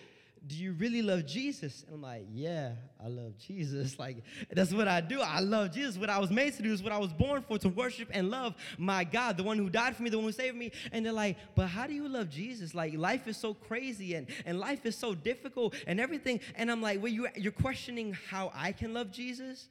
do 0.47 0.57
you 0.57 0.73
really 0.73 1.03
love 1.03 1.25
Jesus? 1.25 1.85
And 1.87 1.95
I'm 1.95 2.03
like, 2.03 2.27
yeah, 2.33 2.73
I 3.03 3.09
love 3.09 3.37
Jesus. 3.39 3.97
Like, 4.03 4.25
that's 4.51 4.73
what 4.73 4.89
I 4.89 5.01
do. 5.01 5.21
I 5.21 5.39
love 5.39 5.71
Jesus. 5.71 5.97
What 5.97 6.11
I 6.11 6.19
was 6.19 6.31
made 6.31 6.55
to 6.55 6.63
do 6.63 6.73
is 6.73 6.83
what 6.83 6.93
I 6.93 6.99
was 6.99 7.13
born 7.13 7.43
for, 7.43 7.57
to 7.59 7.69
worship 7.69 8.09
and 8.11 8.31
love 8.31 8.57
my 8.79 9.05
God, 9.05 9.37
the 9.37 9.45
one 9.45 9.59
who 9.59 9.71
died 9.71 9.95
for 9.95 10.03
me, 10.03 10.11
the 10.11 10.19
one 10.19 10.27
who 10.27 10.33
saved 10.33 10.57
me. 10.57 10.73
And 10.91 11.07
they're 11.07 11.13
like, 11.13 11.37
but 11.55 11.69
how 11.69 11.87
do 11.87 11.95
you 11.95 12.09
love 12.09 12.31
Jesus? 12.31 12.75
Like, 12.75 12.95
life 12.95 13.29
is 13.29 13.37
so 13.37 13.55
crazy 13.55 14.15
and, 14.15 14.27
and 14.45 14.59
life 14.59 14.85
is 14.85 14.97
so 14.97 15.15
difficult 15.15 15.77
and 15.87 16.01
everything. 16.01 16.41
And 16.57 16.69
I'm 16.69 16.83
like, 16.83 17.01
well, 17.01 17.13
you, 17.13 17.29
you're 17.37 17.53
questioning 17.53 18.17
how 18.29 18.51
I 18.55 18.73
can 18.73 18.93
love 18.93 19.13
Jesus? 19.13 19.69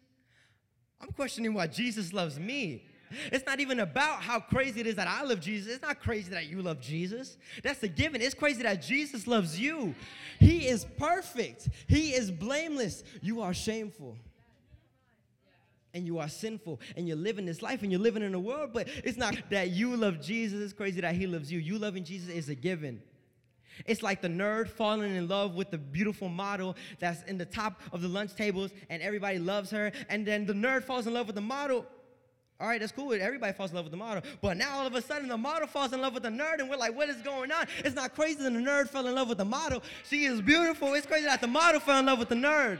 I'm 1.02 1.12
questioning 1.12 1.54
why 1.54 1.68
Jesus 1.68 2.14
loves 2.14 2.40
me. 2.40 2.86
It's 3.32 3.46
not 3.46 3.60
even 3.60 3.80
about 3.80 4.22
how 4.22 4.40
crazy 4.40 4.82
it 4.82 4.88
is 4.88 4.96
that 4.96 5.08
I 5.08 5.24
love 5.24 5.40
Jesus. 5.40 5.74
It's 5.74 5.82
not 5.82 6.00
crazy 6.00 6.30
that 6.32 6.48
you 6.48 6.62
love 6.62 6.80
Jesus. 6.80 7.38
That's 7.64 7.82
a 7.84 7.88
given. 7.88 8.22
It's 8.22 8.36
crazy 8.36 8.64
that 8.64 8.82
Jesus 8.82 9.28
loves 9.28 9.60
you. 9.60 9.96
He 10.40 10.68
is 10.68 10.86
perfect, 10.98 11.70
He 11.88 12.14
is 12.14 12.32
blameless. 12.32 13.04
You 13.22 13.42
are 13.42 13.54
shameful. 13.54 14.18
And 15.94 16.06
you 16.06 16.20
are 16.20 16.30
sinful, 16.30 16.80
and 16.96 17.06
you're 17.06 17.18
living 17.18 17.46
this 17.46 17.62
life, 17.62 17.82
and 17.82 17.92
you're 17.92 18.00
living 18.00 18.24
in 18.24 18.34
a 18.34 18.40
world, 18.40 18.70
but 18.72 18.88
it's 19.04 19.18
not 19.18 19.36
that 19.50 19.72
you 19.72 19.94
love 19.98 20.22
Jesus, 20.22 20.62
it's 20.62 20.72
crazy 20.72 21.02
that 21.02 21.16
He 21.16 21.28
loves 21.28 21.52
you. 21.52 21.60
You 21.60 21.78
loving 21.78 22.06
Jesus 22.06 22.30
is 22.30 22.48
a 22.48 22.56
given. 22.56 23.02
It's 23.86 24.04
like 24.04 24.22
the 24.22 24.28
nerd 24.28 24.70
falling 24.70 25.16
in 25.16 25.28
love 25.28 25.56
with 25.56 25.72
the 25.72 25.78
beautiful 25.78 26.30
model 26.30 26.76
that's 27.00 27.24
in 27.24 27.38
the 27.38 27.46
top 27.46 27.82
of 27.92 28.02
the 28.02 28.08
lunch 28.08 28.36
tables 28.36 28.72
and 28.90 29.02
everybody 29.02 29.40
loves 29.40 29.72
her. 29.72 29.92
And 30.10 30.26
then 30.26 30.46
the 30.46 30.54
nerd 30.54 30.84
falls 30.84 31.08
in 31.08 31.14
love 31.14 31.28
with 31.28 31.36
the 31.36 31.42
model 31.42 31.86
all 32.62 32.68
right, 32.68 32.80
that's 32.80 32.92
cool. 32.92 33.12
Everybody 33.12 33.54
falls 33.54 33.72
in 33.72 33.76
love 33.76 33.86
with 33.86 33.92
the 33.92 33.98
model. 33.98 34.22
But 34.40 34.56
now 34.56 34.78
all 34.78 34.86
of 34.86 34.94
a 34.94 35.02
sudden 35.02 35.28
the 35.28 35.38
model 35.38 35.68
falls 35.68 35.94
in 35.94 36.00
love 36.00 36.14
with 36.14 36.24
the 36.24 36.30
nerd, 36.30 36.60
and 36.60 36.70
we're 36.70 36.78
like, 36.78 36.96
what 36.96 37.10
is 37.10 37.18
going 37.18 37.52
on? 37.52 37.66
It's 37.80 37.96
not 37.96 38.14
crazy 38.14 38.44
that 38.44 38.54
the 38.54 38.60
nerd 38.60 38.88
fell 38.90 39.08
in 39.08 39.16
love 39.16 39.30
with 39.30 39.40
the 39.40 39.46
model. 39.46 39.82
She 40.08 40.26
is 40.26 40.42
beautiful. 40.42 40.94
It's 40.94 41.08
crazy 41.08 41.26
that 41.26 41.42
the 41.42 41.48
model 41.48 41.82
fell 41.82 41.98
in 41.98 42.06
love 42.06 42.20
with 42.20 42.30
the 42.30 42.36
nerd. 42.36 42.80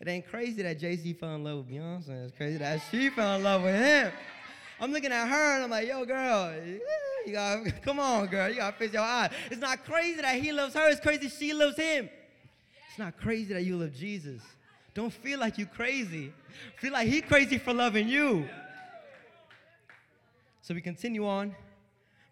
It 0.00 0.08
ain't 0.08 0.26
crazy 0.26 0.60
that 0.62 0.80
Jay-Z 0.80 1.12
fell 1.14 1.36
in 1.36 1.44
love 1.44 1.58
with 1.58 1.70
Beyonce. 1.70 2.24
It's 2.24 2.36
crazy 2.36 2.58
that 2.58 2.82
she 2.90 3.10
fell 3.10 3.36
in 3.36 3.44
love 3.44 3.62
with 3.62 3.76
him. 3.76 4.12
I'm 4.80 4.90
looking 4.92 5.12
at 5.12 5.28
her 5.28 5.54
and 5.54 5.64
I'm 5.64 5.70
like, 5.70 5.86
yo, 5.86 6.04
girl, 6.04 6.52
you 7.24 7.32
gotta, 7.32 7.70
come 7.70 8.00
on, 8.00 8.26
girl, 8.26 8.48
you 8.48 8.56
gotta 8.56 8.76
fix 8.76 8.92
your 8.92 9.02
eyes. 9.02 9.30
It's 9.50 9.60
not 9.60 9.84
crazy 9.84 10.20
that 10.20 10.34
he 10.42 10.52
loves 10.52 10.74
her. 10.74 10.90
It's 10.90 11.00
crazy 11.00 11.28
she 11.28 11.54
loves 11.54 11.76
him. 11.76 12.10
It's 12.90 12.98
not 12.98 13.16
crazy 13.16 13.54
that 13.54 13.62
you 13.62 13.76
love 13.76 13.94
Jesus. 13.94 14.42
Don't 14.94 15.12
feel 15.12 15.38
like 15.38 15.58
you 15.58 15.66
crazy. 15.66 16.32
Feel 16.76 16.92
like 16.92 17.08
he 17.08 17.20
crazy 17.20 17.56
for 17.56 17.72
loving 17.72 18.08
you. 18.08 18.48
So 20.64 20.72
we 20.72 20.80
continue 20.80 21.26
on. 21.26 21.54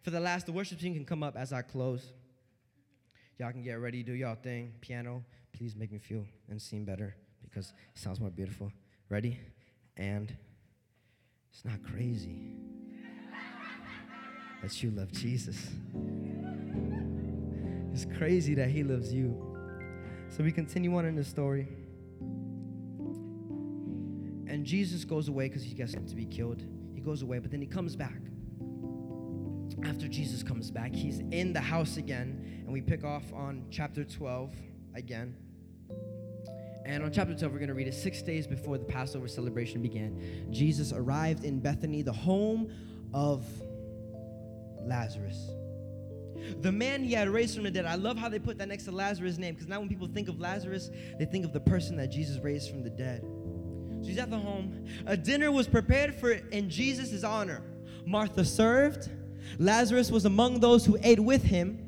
For 0.01 0.09
the 0.09 0.19
last, 0.19 0.47
the 0.47 0.53
worship 0.53 0.81
team 0.81 0.95
can 0.95 1.05
come 1.05 1.23
up 1.23 1.37
as 1.37 1.53
I 1.53 1.61
close. 1.61 2.13
Y'all 3.39 3.53
can 3.53 3.63
get 3.63 3.75
ready, 3.75 4.03
do 4.03 4.15
y'all 4.15 4.37
thing. 4.37 4.73
Piano, 4.81 5.23
please 5.53 5.77
make 5.77 5.93
me 5.93 5.99
feel 5.99 6.25
and 6.49 6.61
seem 6.61 6.87
better 6.87 7.15
because 7.43 7.75
it 7.95 8.01
sounds 8.01 8.21
more 8.21 8.31
beautiful. 8.31 8.73
Ready? 9.11 9.39
And 9.99 10.35
it's 11.53 11.63
not 11.63 11.83
crazy 11.83 12.57
that 14.63 14.83
you 14.83 14.93
love 14.93 15.13
Jesus. 15.13 15.69
It's 17.93 18.07
crazy 18.17 18.55
that 18.55 18.71
he 18.71 18.83
loves 18.83 19.13
you. 19.13 19.59
So 20.31 20.43
we 20.43 20.53
continue 20.53 20.97
on 20.97 21.05
in 21.05 21.17
the 21.17 21.25
story. 21.25 21.69
And 24.49 24.65
Jesus 24.65 25.05
goes 25.05 25.29
away 25.29 25.49
because 25.49 25.63
he 25.63 25.75
gets 25.75 25.93
to 25.93 26.17
be 26.17 26.25
killed 26.25 26.65
goes 27.05 27.23
away, 27.23 27.39
but 27.39 27.51
then 27.51 27.61
he 27.61 27.67
comes 27.67 27.97
back. 27.97 28.21
After 29.85 30.07
Jesus 30.07 30.43
comes 30.43 30.71
back, 30.71 30.95
he's 30.95 31.21
in 31.31 31.53
the 31.53 31.61
house 31.61 31.97
again, 31.97 32.63
and 32.65 32.73
we 32.73 32.81
pick 32.81 33.05
off 33.05 33.33
on 33.33 33.65
chapter 33.71 34.05
12 34.05 34.55
again. 34.95 35.37
And 36.85 37.03
on 37.03 37.13
chapter 37.13 37.35
12, 37.35 37.53
we're 37.53 37.59
going 37.59 37.69
to 37.69 37.75
read 37.75 37.87
it 37.87 37.95
six 37.95 38.23
days 38.23 38.47
before 38.47 38.77
the 38.77 38.85
Passover 38.85 39.29
celebration 39.29 39.83
began. 39.83 40.49
Jesus 40.51 40.93
arrived 40.93 41.45
in 41.45 41.61
Bethany, 41.61 42.03
the 42.03 42.13
home 42.13 42.73
of 43.15 43.45
Lazarus. 44.85 45.51
The 46.61 46.73
man 46.73 47.05
he 47.05 47.13
had 47.13 47.29
raised 47.29 47.55
from 47.55 47.65
the 47.65 47.71
dead. 47.71 47.85
I 47.85 47.95
love 47.95 48.17
how 48.17 48.29
they 48.29 48.41
put 48.41 48.59
that 48.59 48.69
next 48.69 48.85
to 48.85 48.93
Lazarus' 48.93 49.39
name 49.39 49.55
because 49.55 49.69
now 49.69 49.79
when 49.79 49.89
people 49.89 50.09
think 50.09 50.29
of 50.29 50.41
Lazarus, 50.41 50.91
they 51.19 51.25
think 51.25 51.45
of 51.45 51.53
the 51.53 51.61
person 51.61 51.97
that 51.99 52.09
Jesus 52.09 52.43
raised 52.43 52.71
from 52.71 52.83
the 52.83 52.91
dead. 52.91 53.23
So 54.03 54.09
he's 54.09 54.19
at 54.19 54.31
the 54.31 54.39
home. 54.39 54.87
A 55.07 55.17
dinner 55.17 55.53
was 55.53 55.69
prepared 55.69 56.15
for 56.15 56.33
in 56.33 56.69
Jesus' 56.69 57.23
honor. 57.23 57.63
Martha 58.05 58.45
served. 58.45 59.09
Lazarus 59.59 60.11
was 60.11 60.25
among 60.25 60.61
those 60.61 60.85
who 60.85 60.99
ate 61.03 61.21
with 61.21 61.43
him. 61.43 61.79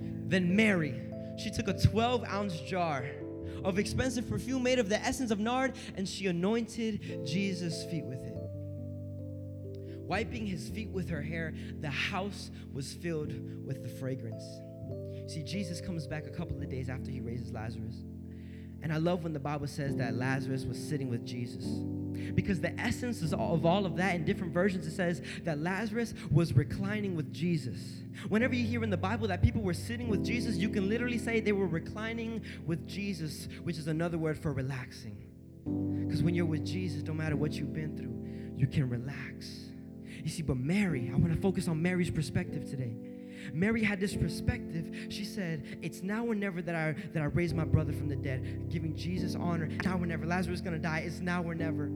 Then 0.00 0.54
Mary, 0.54 1.00
she 1.38 1.50
took 1.50 1.68
a 1.68 1.72
12 1.72 2.24
ounce 2.24 2.60
jar 2.60 3.04
of 3.64 3.78
expensive 3.78 4.28
perfume 4.28 4.62
made 4.62 4.78
of 4.78 4.88
the 4.88 4.98
essence 5.00 5.30
of 5.30 5.38
nard 5.38 5.74
and 5.96 6.08
she 6.08 6.26
anointed 6.26 7.26
Jesus' 7.26 7.84
feet 7.84 8.04
with 8.04 8.20
it. 8.20 8.36
Wiping 10.10 10.46
his 10.46 10.68
feet 10.68 10.90
with 10.90 11.08
her 11.08 11.22
hair, 11.22 11.54
the 11.80 11.90
house 11.90 12.50
was 12.72 12.92
filled 12.92 13.32
with 13.64 13.84
the 13.84 13.88
fragrance. 13.88 14.42
See, 15.28 15.44
Jesus 15.44 15.80
comes 15.80 16.08
back 16.08 16.26
a 16.26 16.30
couple 16.30 16.60
of 16.60 16.68
days 16.68 16.88
after 16.88 17.12
he 17.12 17.20
raises 17.20 17.52
Lazarus. 17.52 18.02
And 18.82 18.92
I 18.92 18.96
love 18.96 19.22
when 19.22 19.32
the 19.32 19.40
Bible 19.40 19.66
says 19.66 19.96
that 19.96 20.14
Lazarus 20.14 20.64
was 20.64 20.78
sitting 20.78 21.10
with 21.10 21.26
Jesus. 21.26 21.64
Because 22.34 22.60
the 22.60 22.78
essence 22.80 23.22
of 23.32 23.66
all 23.66 23.86
of 23.86 23.96
that 23.96 24.14
in 24.14 24.24
different 24.24 24.52
versions, 24.52 24.86
it 24.86 24.92
says 24.92 25.22
that 25.44 25.58
Lazarus 25.58 26.14
was 26.30 26.52
reclining 26.52 27.16
with 27.16 27.32
Jesus. 27.32 28.02
Whenever 28.28 28.54
you 28.54 28.66
hear 28.66 28.82
in 28.82 28.90
the 28.90 28.96
Bible 28.96 29.28
that 29.28 29.42
people 29.42 29.62
were 29.62 29.74
sitting 29.74 30.08
with 30.08 30.24
Jesus, 30.24 30.56
you 30.56 30.68
can 30.68 30.88
literally 30.88 31.18
say 31.18 31.40
they 31.40 31.52
were 31.52 31.66
reclining 31.66 32.42
with 32.66 32.86
Jesus, 32.86 33.48
which 33.64 33.78
is 33.78 33.86
another 33.88 34.18
word 34.18 34.38
for 34.38 34.52
relaxing. 34.52 35.16
Because 36.06 36.22
when 36.22 36.34
you're 36.34 36.46
with 36.46 36.64
Jesus, 36.64 37.02
no 37.02 37.12
matter 37.12 37.36
what 37.36 37.52
you've 37.52 37.72
been 37.72 37.96
through, 37.96 38.58
you 38.58 38.66
can 38.66 38.88
relax. 38.88 39.70
You 40.22 40.28
see, 40.28 40.42
but 40.42 40.56
Mary, 40.56 41.10
I 41.12 41.16
want 41.16 41.32
to 41.32 41.40
focus 41.40 41.68
on 41.68 41.80
Mary's 41.80 42.10
perspective 42.10 42.68
today. 42.68 42.96
Mary 43.52 43.82
had 43.82 44.00
this 44.00 44.16
perspective. 44.16 44.94
She 45.08 45.24
said, 45.24 45.78
It's 45.82 46.02
now 46.02 46.24
or 46.24 46.34
never 46.34 46.62
that 46.62 46.74
I 46.74 46.94
that 47.12 47.22
I 47.22 47.26
raise 47.26 47.54
my 47.54 47.64
brother 47.64 47.92
from 47.92 48.08
the 48.08 48.16
dead, 48.16 48.68
giving 48.70 48.96
Jesus 48.96 49.34
honor. 49.34 49.68
Now 49.84 49.98
or 49.98 50.06
never. 50.06 50.26
Lazarus 50.26 50.58
is 50.58 50.62
gonna 50.62 50.78
die. 50.78 51.04
It's 51.06 51.20
now 51.20 51.42
or 51.42 51.54
never. 51.54 51.86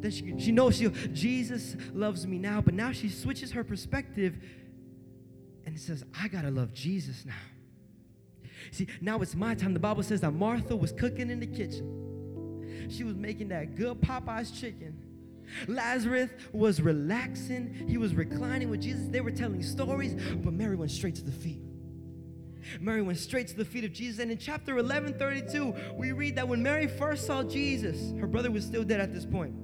Then 0.00 0.10
she, 0.10 0.34
she 0.38 0.52
knows 0.52 0.76
she 0.76 0.88
Jesus 1.12 1.76
loves 1.92 2.26
me 2.26 2.38
now, 2.38 2.60
but 2.60 2.74
now 2.74 2.92
she 2.92 3.08
switches 3.08 3.52
her 3.52 3.64
perspective 3.64 4.38
and 5.66 5.78
says, 5.78 6.04
I 6.20 6.28
gotta 6.28 6.50
love 6.50 6.72
Jesus 6.72 7.24
now. 7.24 7.34
See, 8.70 8.86
now 9.00 9.20
it's 9.20 9.34
my 9.34 9.54
time. 9.54 9.74
The 9.74 9.80
Bible 9.80 10.02
says 10.02 10.20
that 10.20 10.32
Martha 10.32 10.76
was 10.76 10.92
cooking 10.92 11.30
in 11.30 11.40
the 11.40 11.46
kitchen. 11.46 12.88
She 12.90 13.04
was 13.04 13.16
making 13.16 13.48
that 13.48 13.74
good 13.74 14.00
Popeye's 14.00 14.50
chicken 14.50 15.07
Lazarus 15.66 16.30
was 16.52 16.80
relaxing, 16.80 17.86
he 17.88 17.98
was 17.98 18.14
reclining 18.14 18.70
with 18.70 18.82
Jesus. 18.82 19.08
They 19.08 19.20
were 19.20 19.30
telling 19.30 19.62
stories, 19.62 20.14
but 20.36 20.52
Mary 20.52 20.76
went 20.76 20.90
straight 20.90 21.14
to 21.16 21.24
the 21.24 21.32
feet. 21.32 21.62
Mary 22.80 23.02
went 23.02 23.18
straight 23.18 23.48
to 23.48 23.56
the 23.56 23.64
feet 23.64 23.84
of 23.84 23.92
Jesus. 23.92 24.20
And 24.20 24.30
in 24.30 24.38
chapter 24.38 24.78
11, 24.78 25.14
32, 25.18 25.74
we 25.96 26.12
read 26.12 26.36
that 26.36 26.46
when 26.46 26.62
Mary 26.62 26.86
first 26.86 27.26
saw 27.26 27.42
Jesus, 27.42 28.12
her 28.20 28.26
brother 28.26 28.50
was 28.50 28.64
still 28.64 28.84
dead 28.84 29.00
at 29.00 29.12
this 29.12 29.24
point. 29.24 29.54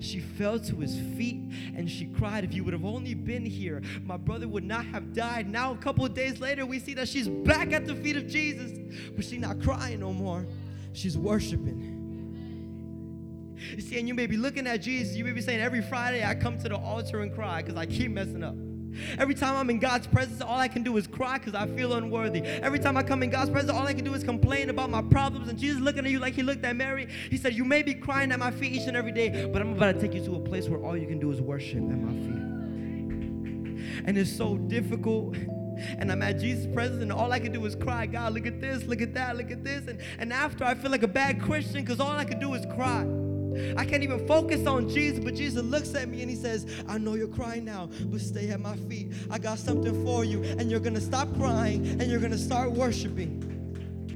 She 0.00 0.20
fell 0.20 0.58
to 0.58 0.76
his 0.76 0.96
feet 1.16 1.52
and 1.76 1.88
she 1.88 2.06
cried, 2.06 2.44
If 2.44 2.54
you 2.54 2.64
would 2.64 2.72
have 2.72 2.84
only 2.84 3.14
been 3.14 3.44
here, 3.44 3.82
my 4.02 4.16
brother 4.16 4.48
would 4.48 4.64
not 4.64 4.84
have 4.86 5.12
died. 5.12 5.48
Now, 5.48 5.72
a 5.72 5.76
couple 5.76 6.04
of 6.04 6.14
days 6.14 6.40
later, 6.40 6.66
we 6.66 6.78
see 6.78 6.94
that 6.94 7.08
she's 7.08 7.28
back 7.28 7.72
at 7.72 7.86
the 7.86 7.94
feet 7.94 8.16
of 8.16 8.26
Jesus, 8.26 8.78
but 9.14 9.24
she's 9.24 9.40
not 9.40 9.60
crying 9.60 10.00
no 10.00 10.12
more. 10.12 10.46
She's 10.92 11.16
worshiping. 11.18 11.95
You 13.74 13.80
see, 13.80 13.98
and 13.98 14.08
you 14.08 14.14
may 14.14 14.26
be 14.26 14.36
looking 14.36 14.66
at 14.66 14.82
Jesus, 14.82 15.16
you 15.16 15.24
may 15.24 15.32
be 15.32 15.40
saying, 15.40 15.60
every 15.60 15.82
Friday 15.82 16.24
I 16.24 16.34
come 16.34 16.58
to 16.58 16.68
the 16.68 16.76
altar 16.76 17.20
and 17.20 17.34
cry 17.34 17.62
because 17.62 17.76
I 17.76 17.86
keep 17.86 18.10
messing 18.10 18.42
up. 18.42 18.54
Every 19.18 19.34
time 19.34 19.56
I'm 19.56 19.68
in 19.70 19.78
God's 19.78 20.06
presence, 20.06 20.40
all 20.40 20.58
I 20.58 20.68
can 20.68 20.82
do 20.82 20.96
is 20.96 21.06
cry 21.06 21.38
because 21.38 21.54
I 21.54 21.66
feel 21.66 21.94
unworthy. 21.94 22.42
Every 22.42 22.78
time 22.78 22.96
I 22.96 23.02
come 23.02 23.22
in 23.22 23.30
God's 23.30 23.50
presence, 23.50 23.70
all 23.70 23.86
I 23.86 23.94
can 23.94 24.04
do 24.04 24.14
is 24.14 24.24
complain 24.24 24.70
about 24.70 24.90
my 24.90 25.02
problems. 25.02 25.48
And 25.48 25.58
Jesus 25.58 25.80
looking 25.80 26.04
at 26.04 26.10
you 26.10 26.18
like 26.18 26.34
he 26.34 26.42
looked 26.42 26.64
at 26.64 26.76
Mary. 26.76 27.08
He 27.30 27.36
said, 27.36 27.54
You 27.54 27.64
may 27.64 27.82
be 27.82 27.94
crying 27.94 28.32
at 28.32 28.38
my 28.38 28.50
feet 28.50 28.72
each 28.72 28.86
and 28.86 28.96
every 28.96 29.12
day, 29.12 29.50
but 29.52 29.60
I'm 29.60 29.72
about 29.72 29.94
to 29.94 30.00
take 30.00 30.14
you 30.14 30.24
to 30.24 30.36
a 30.36 30.40
place 30.40 30.68
where 30.68 30.80
all 30.80 30.96
you 30.96 31.06
can 31.06 31.18
do 31.18 31.30
is 31.30 31.40
worship 31.40 31.76
at 31.76 31.98
my 31.98 32.12
feet. 32.12 32.42
And 34.06 34.16
it's 34.16 34.34
so 34.34 34.56
difficult 34.56 35.36
and 35.98 36.10
I'm 36.10 36.22
at 36.22 36.38
Jesus' 36.38 36.72
presence, 36.72 37.02
and 37.02 37.12
all 37.12 37.32
I 37.32 37.38
can 37.38 37.52
do 37.52 37.64
is 37.66 37.74
cry, 37.74 38.06
God, 38.06 38.32
look 38.32 38.46
at 38.46 38.62
this, 38.62 38.84
look 38.84 39.02
at 39.02 39.12
that, 39.12 39.36
look 39.36 39.50
at 39.50 39.62
this. 39.62 39.86
And, 39.86 40.00
and 40.18 40.32
after 40.32 40.64
I 40.64 40.74
feel 40.74 40.90
like 40.90 41.02
a 41.02 41.08
bad 41.08 41.40
Christian 41.42 41.82
because 41.82 42.00
all 42.00 42.12
I 42.12 42.24
can 42.24 42.40
do 42.40 42.54
is 42.54 42.64
cry. 42.74 43.04
I 43.76 43.84
can't 43.84 44.02
even 44.02 44.26
focus 44.26 44.66
on 44.66 44.88
Jesus, 44.88 45.22
but 45.22 45.34
Jesus 45.34 45.62
looks 45.64 45.94
at 45.94 46.08
me 46.08 46.22
and 46.22 46.30
he 46.30 46.36
says, 46.36 46.66
I 46.88 46.98
know 46.98 47.14
you're 47.14 47.28
crying 47.28 47.64
now, 47.64 47.88
but 48.06 48.20
stay 48.20 48.50
at 48.50 48.60
my 48.60 48.76
feet. 48.76 49.12
I 49.30 49.38
got 49.38 49.58
something 49.58 50.04
for 50.04 50.24
you, 50.24 50.42
and 50.42 50.70
you're 50.70 50.80
gonna 50.80 51.00
stop 51.00 51.34
crying 51.36 51.86
and 52.00 52.10
you're 52.10 52.20
gonna 52.20 52.38
start 52.38 52.72
worshiping. 52.72 53.42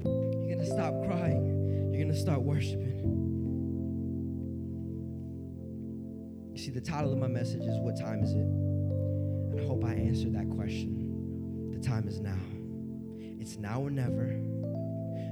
You're 0.04 0.56
gonna 0.56 0.66
stop 0.66 0.94
crying, 1.06 1.92
you're 1.92 2.02
gonna 2.02 2.18
start 2.18 2.42
worshiping. 2.42 2.90
You 6.52 6.58
see, 6.58 6.70
the 6.70 6.80
title 6.80 7.12
of 7.12 7.18
my 7.18 7.28
message 7.28 7.62
is 7.62 7.78
What 7.78 7.98
Time 7.98 8.22
Is 8.22 8.32
It? 8.32 8.38
And 8.38 9.60
I 9.60 9.64
hope 9.66 9.84
I 9.84 9.94
answered 9.94 10.34
that 10.34 10.48
question. 10.50 11.70
The 11.72 11.78
time 11.86 12.06
is 12.06 12.20
now. 12.20 12.38
It's 13.40 13.56
now 13.56 13.80
or 13.80 13.90
never. 13.90 14.40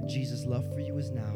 Jesus' 0.07 0.45
love 0.45 0.65
for 0.73 0.79
you 0.79 0.97
is 0.97 1.11
now. 1.11 1.35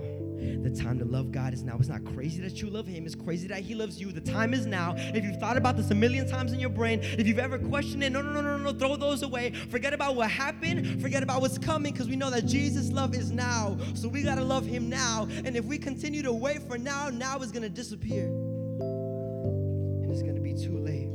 The 0.63 0.69
time 0.69 0.99
to 0.99 1.05
love 1.05 1.31
God 1.31 1.53
is 1.53 1.63
now. 1.63 1.77
It's 1.77 1.89
not 1.89 2.03
crazy 2.05 2.41
that 2.41 2.61
you 2.61 2.69
love 2.69 2.87
Him, 2.87 3.05
it's 3.05 3.15
crazy 3.15 3.47
that 3.47 3.61
He 3.61 3.75
loves 3.75 3.99
you. 3.99 4.11
The 4.11 4.21
time 4.21 4.53
is 4.53 4.65
now. 4.65 4.95
If 4.97 5.23
you've 5.23 5.37
thought 5.37 5.57
about 5.57 5.77
this 5.77 5.91
a 5.91 5.95
million 5.95 6.27
times 6.27 6.53
in 6.53 6.59
your 6.59 6.69
brain, 6.69 6.99
if 7.01 7.27
you've 7.27 7.39
ever 7.39 7.57
questioned 7.57 8.03
it, 8.03 8.11
no, 8.11 8.21
no, 8.21 8.31
no, 8.31 8.41
no, 8.41 8.57
no, 8.57 8.73
throw 8.73 8.95
those 8.95 9.23
away. 9.23 9.51
Forget 9.69 9.93
about 9.93 10.15
what 10.15 10.29
happened, 10.29 11.01
forget 11.01 11.23
about 11.23 11.41
what's 11.41 11.57
coming, 11.57 11.93
because 11.93 12.07
we 12.07 12.15
know 12.15 12.29
that 12.29 12.45
Jesus' 12.45 12.91
love 12.91 13.15
is 13.15 13.31
now. 13.31 13.77
So 13.93 14.07
we 14.07 14.23
got 14.23 14.35
to 14.35 14.43
love 14.43 14.65
Him 14.65 14.89
now. 14.89 15.27
And 15.45 15.55
if 15.55 15.65
we 15.65 15.77
continue 15.77 16.21
to 16.23 16.33
wait 16.33 16.61
for 16.63 16.77
now, 16.77 17.09
now 17.09 17.39
is 17.39 17.51
going 17.51 17.63
to 17.63 17.69
disappear. 17.69 18.25
And 18.25 20.11
it's 20.11 20.21
going 20.21 20.35
to 20.35 20.41
be 20.41 20.53
too 20.53 20.77
late. 20.77 21.09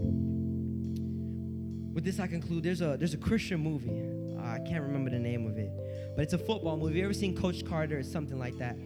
With 1.94 2.04
this, 2.04 2.20
I 2.20 2.26
conclude 2.26 2.62
there's 2.62 2.80
a, 2.80 2.96
there's 2.96 3.14
a 3.14 3.18
Christian 3.18 3.60
movie. 3.60 4.02
I 4.40 4.60
can't 4.60 4.82
remember 4.82 5.10
the 5.10 5.18
name 5.18 5.46
of 5.46 5.58
it, 5.58 5.70
but 6.14 6.22
it's 6.22 6.32
a 6.32 6.38
football 6.38 6.76
movie. 6.76 6.98
You 6.98 7.04
ever 7.04 7.12
seen 7.12 7.36
Coach 7.36 7.64
Carter 7.64 7.98
or 7.98 8.02
something 8.02 8.38
like 8.38 8.56
that? 8.58 8.76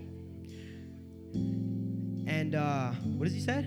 And 2.33 2.55
uh, 2.55 2.93
what 3.19 3.27
does 3.27 3.35
he 3.35 3.41
say? 3.41 3.67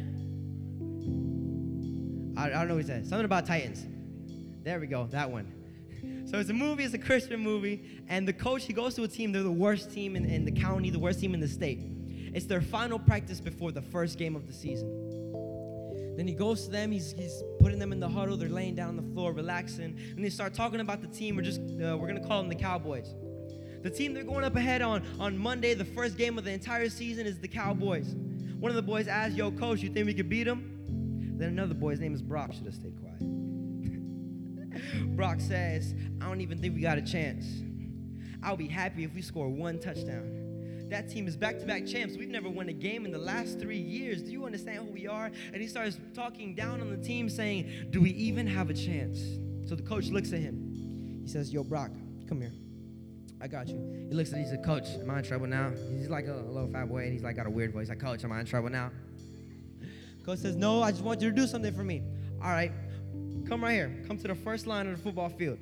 I, 2.36 2.48
I 2.48 2.50
don't 2.50 2.68
know 2.68 2.74
what 2.74 2.84
he 2.84 2.88
said. 2.88 3.06
Something 3.06 3.26
about 3.26 3.46
Titans. 3.46 3.86
There 4.64 4.80
we 4.80 4.88
go, 4.88 5.06
that 5.12 5.30
one. 5.30 5.52
So 6.26 6.40
it's 6.40 6.50
a 6.50 6.54
movie, 6.54 6.84
it's 6.84 6.96
a 6.96 7.00
Christian 7.00 7.40
movie, 7.40 8.02
and 8.10 8.28
the 8.28 8.34
coach, 8.34 8.66
he 8.66 8.74
goes 8.74 8.96
to 8.96 9.04
a 9.04 9.08
team, 9.08 9.32
they're 9.32 9.44
the 9.44 9.52
worst 9.52 9.92
team 9.92 10.16
in, 10.16 10.26
in 10.26 10.44
the 10.44 10.52
county, 10.52 10.90
the 10.90 10.98
worst 10.98 11.20
team 11.20 11.36
in 11.36 11.40
the 11.40 11.48
state. 11.48 11.80
It's 12.34 12.48
their 12.48 12.62
final 12.62 12.98
practice 12.98 13.40
before 13.40 13.72
the 13.72 13.84
first 13.84 14.18
game 14.18 14.36
of 14.36 14.48
the 14.48 14.54
season. 14.54 16.16
Then 16.18 16.28
he 16.28 16.34
goes 16.34 16.66
to 16.66 16.72
them, 16.72 16.92
he's, 16.92 17.14
he's 17.14 17.44
putting 17.60 17.78
them 17.78 17.92
in 17.92 18.00
the 18.00 18.10
huddle, 18.10 18.38
they're 18.38 18.50
laying 18.50 18.74
down 18.74 18.90
on 18.90 18.96
the 18.98 19.14
floor, 19.14 19.34
relaxing, 19.34 20.00
and 20.16 20.26
they 20.26 20.32
start 20.32 20.56
talking 20.56 20.80
about 20.80 21.02
the 21.02 21.08
team. 21.08 21.36
We're 21.36 21.44
just, 21.44 21.62
uh, 21.62 21.96
we're 21.96 22.08
gonna 22.08 22.28
call 22.28 22.42
them 22.42 22.50
the 22.50 22.56
Cowboys. 22.56 23.14
The 23.84 23.92
team 23.92 24.16
they're 24.16 24.24
going 24.24 24.44
up 24.44 24.56
ahead 24.56 24.82
on 24.82 25.06
on 25.20 25.38
Monday, 25.38 25.76
the 25.76 25.86
first 25.86 26.18
game 26.18 26.40
of 26.40 26.44
the 26.44 26.52
entire 26.52 26.90
season, 26.90 27.28
is 27.28 27.40
the 27.40 27.48
Cowboys. 27.48 28.16
One 28.66 28.72
of 28.72 28.76
the 28.78 28.82
boys 28.82 29.08
asked, 29.08 29.36
Yo, 29.36 29.52
coach, 29.52 29.82
you 29.82 29.92
think 29.92 30.08
we 30.08 30.16
could 30.16 30.28
beat 30.28 30.46
them? 30.46 31.36
Then 31.38 31.50
another 31.50 31.76
boy's 31.76 32.00
name 32.00 32.16
is 32.16 32.24
Brock, 32.24 32.52
should 32.52 32.66
have 32.66 32.74
stayed 32.74 33.00
quiet. 33.00 33.20
Brock 35.16 35.40
says, 35.40 35.94
I 36.20 36.26
don't 36.26 36.42
even 36.42 36.58
think 36.58 36.74
we 36.74 36.82
got 36.82 36.98
a 36.98 37.04
chance. 37.04 37.46
I'll 38.42 38.58
be 38.58 38.68
happy 38.68 39.04
if 39.04 39.14
we 39.14 39.22
score 39.22 39.50
one 39.50 39.78
touchdown. 39.78 40.88
That 40.90 41.12
team 41.12 41.28
is 41.28 41.38
back 41.38 41.60
to 41.60 41.66
back 41.68 41.86
champs. 41.86 42.18
We've 42.18 42.28
never 42.28 42.50
won 42.50 42.68
a 42.70 42.74
game 42.74 43.06
in 43.06 43.12
the 43.12 43.20
last 43.20 43.60
three 43.60 43.78
years. 43.78 44.24
Do 44.24 44.32
you 44.32 44.46
understand 44.48 44.88
who 44.88 44.92
we 44.92 45.06
are? 45.06 45.30
And 45.54 45.62
he 45.62 45.68
starts 45.68 46.00
talking 46.16 46.56
down 46.56 46.82
on 46.82 46.90
the 46.90 46.98
team, 46.98 47.30
saying, 47.30 47.90
Do 47.92 48.02
we 48.02 48.10
even 48.14 48.48
have 48.48 48.72
a 48.72 48.74
chance? 48.74 49.20
So 49.70 49.76
the 49.76 49.84
coach 49.84 50.08
looks 50.08 50.34
at 50.34 50.40
him. 50.40 51.22
He 51.22 51.30
says, 51.30 51.54
Yo, 51.54 51.64
Brock, 51.64 51.92
come 52.28 52.42
here. 52.42 52.54
I 53.46 53.48
got 53.48 53.68
you. 53.68 54.08
He 54.10 54.16
looks 54.16 54.32
at 54.32 54.40
me, 54.40 54.44
he 54.44 54.50
said, 54.50 54.64
Coach, 54.64 54.88
am 55.00 55.12
I 55.12 55.20
in 55.20 55.24
trouble 55.24 55.46
now? 55.46 55.72
He's 55.96 56.10
like 56.10 56.26
a, 56.26 56.34
a 56.34 56.50
little 56.50 56.68
fat 56.68 56.90
boy, 56.90 57.04
and 57.04 57.14
he's 57.14 57.22
like 57.22 57.36
got 57.36 57.46
a 57.46 57.50
weird 57.52 57.74
voice. 57.74 57.82
He's 57.84 57.90
like, 57.90 58.00
Coach, 58.00 58.24
am 58.24 58.32
I 58.32 58.40
in 58.40 58.48
trouble 58.48 58.70
now? 58.70 58.90
Coach 60.26 60.40
says, 60.40 60.56
No, 60.56 60.82
I 60.82 60.90
just 60.90 61.04
want 61.04 61.22
you 61.22 61.30
to 61.30 61.36
do 61.36 61.46
something 61.46 61.72
for 61.72 61.84
me. 61.84 62.02
All 62.44 62.50
right, 62.50 62.72
come 63.48 63.64
right 63.64 63.74
here. 63.74 64.04
Come 64.08 64.18
to 64.18 64.28
the 64.28 64.34
first 64.34 64.66
line 64.66 64.88
of 64.88 64.98
the 64.98 65.04
football 65.04 65.30
field. 65.30 65.60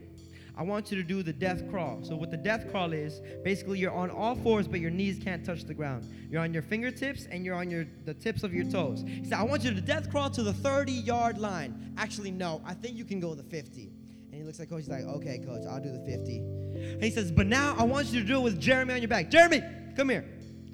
I 0.55 0.63
want 0.63 0.91
you 0.91 0.97
to 0.97 1.03
do 1.03 1.23
the 1.23 1.33
death 1.33 1.69
crawl. 1.69 1.99
So 2.03 2.15
what 2.15 2.31
the 2.31 2.37
death 2.37 2.71
crawl 2.71 2.93
is, 2.93 3.19
basically 3.43 3.79
you're 3.79 3.91
on 3.91 4.09
all 4.09 4.35
fours, 4.35 4.65
but 4.65 4.79
your 4.79 4.91
knees 4.91 5.19
can't 5.21 5.43
touch 5.43 5.65
the 5.65 5.73
ground. 5.73 6.09
You're 6.29 6.41
on 6.41 6.53
your 6.53 6.63
fingertips 6.63 7.25
and 7.29 7.43
you're 7.43 7.55
on 7.55 7.69
your 7.69 7.85
the 8.05 8.13
tips 8.13 8.43
of 8.43 8.53
your 8.53 8.63
toes. 8.63 9.03
He 9.05 9.25
said, 9.25 9.33
I 9.33 9.43
want 9.43 9.65
you 9.65 9.73
to 9.73 9.81
death 9.81 10.09
crawl 10.09 10.29
to 10.29 10.43
the 10.43 10.53
30 10.53 10.93
yard 10.93 11.37
line. 11.37 11.93
Actually, 11.97 12.31
no, 12.31 12.61
I 12.65 12.75
think 12.75 12.95
you 12.95 13.03
can 13.03 13.19
go 13.19 13.35
the 13.35 13.43
50. 13.43 13.91
And 14.33 14.41
he 14.41 14.47
looks 14.47 14.59
at 14.59 14.67
coach, 14.67 14.79
he's 14.79 14.89
like, 14.89 15.03
okay, 15.03 15.37
coach, 15.37 15.61
I'll 15.69 15.79
do 15.79 15.91
the 15.91 15.99
50. 15.99 16.37
And 16.37 17.03
he 17.03 17.11
says, 17.11 17.31
but 17.31 17.45
now 17.45 17.75
I 17.77 17.83
want 17.83 18.07
you 18.07 18.19
to 18.19 18.25
do 18.25 18.37
it 18.37 18.41
with 18.41 18.59
Jeremy 18.59 18.95
on 18.95 18.99
your 18.99 19.07
back. 19.07 19.29
Jeremy, 19.29 19.61
come 19.95 20.09
here. 20.09 20.27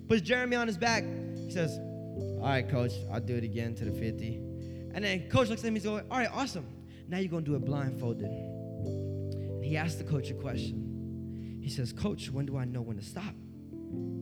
Puts 0.08 0.22
Jeremy 0.22 0.56
on 0.56 0.65
his 0.65 0.78
back. 0.78 1.04
He 1.36 1.52
says, 1.52 1.78
All 1.78 2.48
right, 2.48 2.67
coach, 2.69 2.93
I'll 3.12 3.19
do 3.19 3.36
it 3.36 3.43
again 3.43 3.76
to 3.76 3.84
the 3.84 3.91
50. 3.91 4.36
And 4.93 5.04
then 5.04 5.30
coach 5.30 5.50
looks 5.50 5.65
at 5.65 5.74
me 5.74 5.82
and 5.82 5.84
goes, 5.84 6.04
All 6.10 6.19
right, 6.19 6.30
awesome. 6.32 6.65
Now 7.10 7.17
you're 7.17 7.28
going 7.28 7.43
to 7.43 7.52
do 7.52 7.58
it 7.58 7.65
blindfolded. 7.65 8.28
And 8.28 9.65
he 9.65 9.76
asks 9.76 9.95
the 9.95 10.06
coach 10.06 10.30
a 10.30 10.36
question. 10.36 11.60
He 11.62 11.69
says, 11.69 11.91
Coach, 11.91 12.32
when 12.32 12.45
do 12.45 12.56
I 12.56 12.63
know 12.63 12.80
when 12.82 12.95
to 12.95 13.04
stop? 13.04 13.36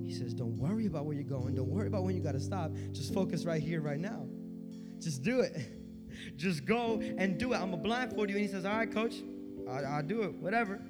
He 0.03 0.15
says, 0.15 0.33
Don't 0.33 0.57
worry 0.57 0.87
about 0.87 1.05
where 1.05 1.13
you're 1.13 1.23
going. 1.23 1.53
Don't 1.53 1.69
worry 1.69 1.85
about 1.85 2.05
when 2.05 2.15
you 2.15 2.23
got 2.23 2.31
to 2.31 2.39
stop. 2.39 2.71
Just 2.91 3.13
focus 3.13 3.45
right 3.45 3.61
here, 3.61 3.81
right 3.81 3.99
now. 3.99 4.25
Just 4.99 5.21
do 5.21 5.41
it. 5.41 5.55
Just 6.35 6.65
go 6.65 7.01
and 7.17 7.37
do 7.37 7.53
it. 7.53 7.57
I'm 7.57 7.71
going 7.71 7.83
to 7.83 7.87
blindfold 7.87 8.29
you. 8.29 8.35
And 8.35 8.45
he 8.45 8.51
says, 8.51 8.65
All 8.65 8.77
right, 8.77 8.91
coach, 8.91 9.15
I'll, 9.69 9.85
I'll 9.85 10.03
do 10.03 10.23
it, 10.23 10.33
whatever. 10.35 10.81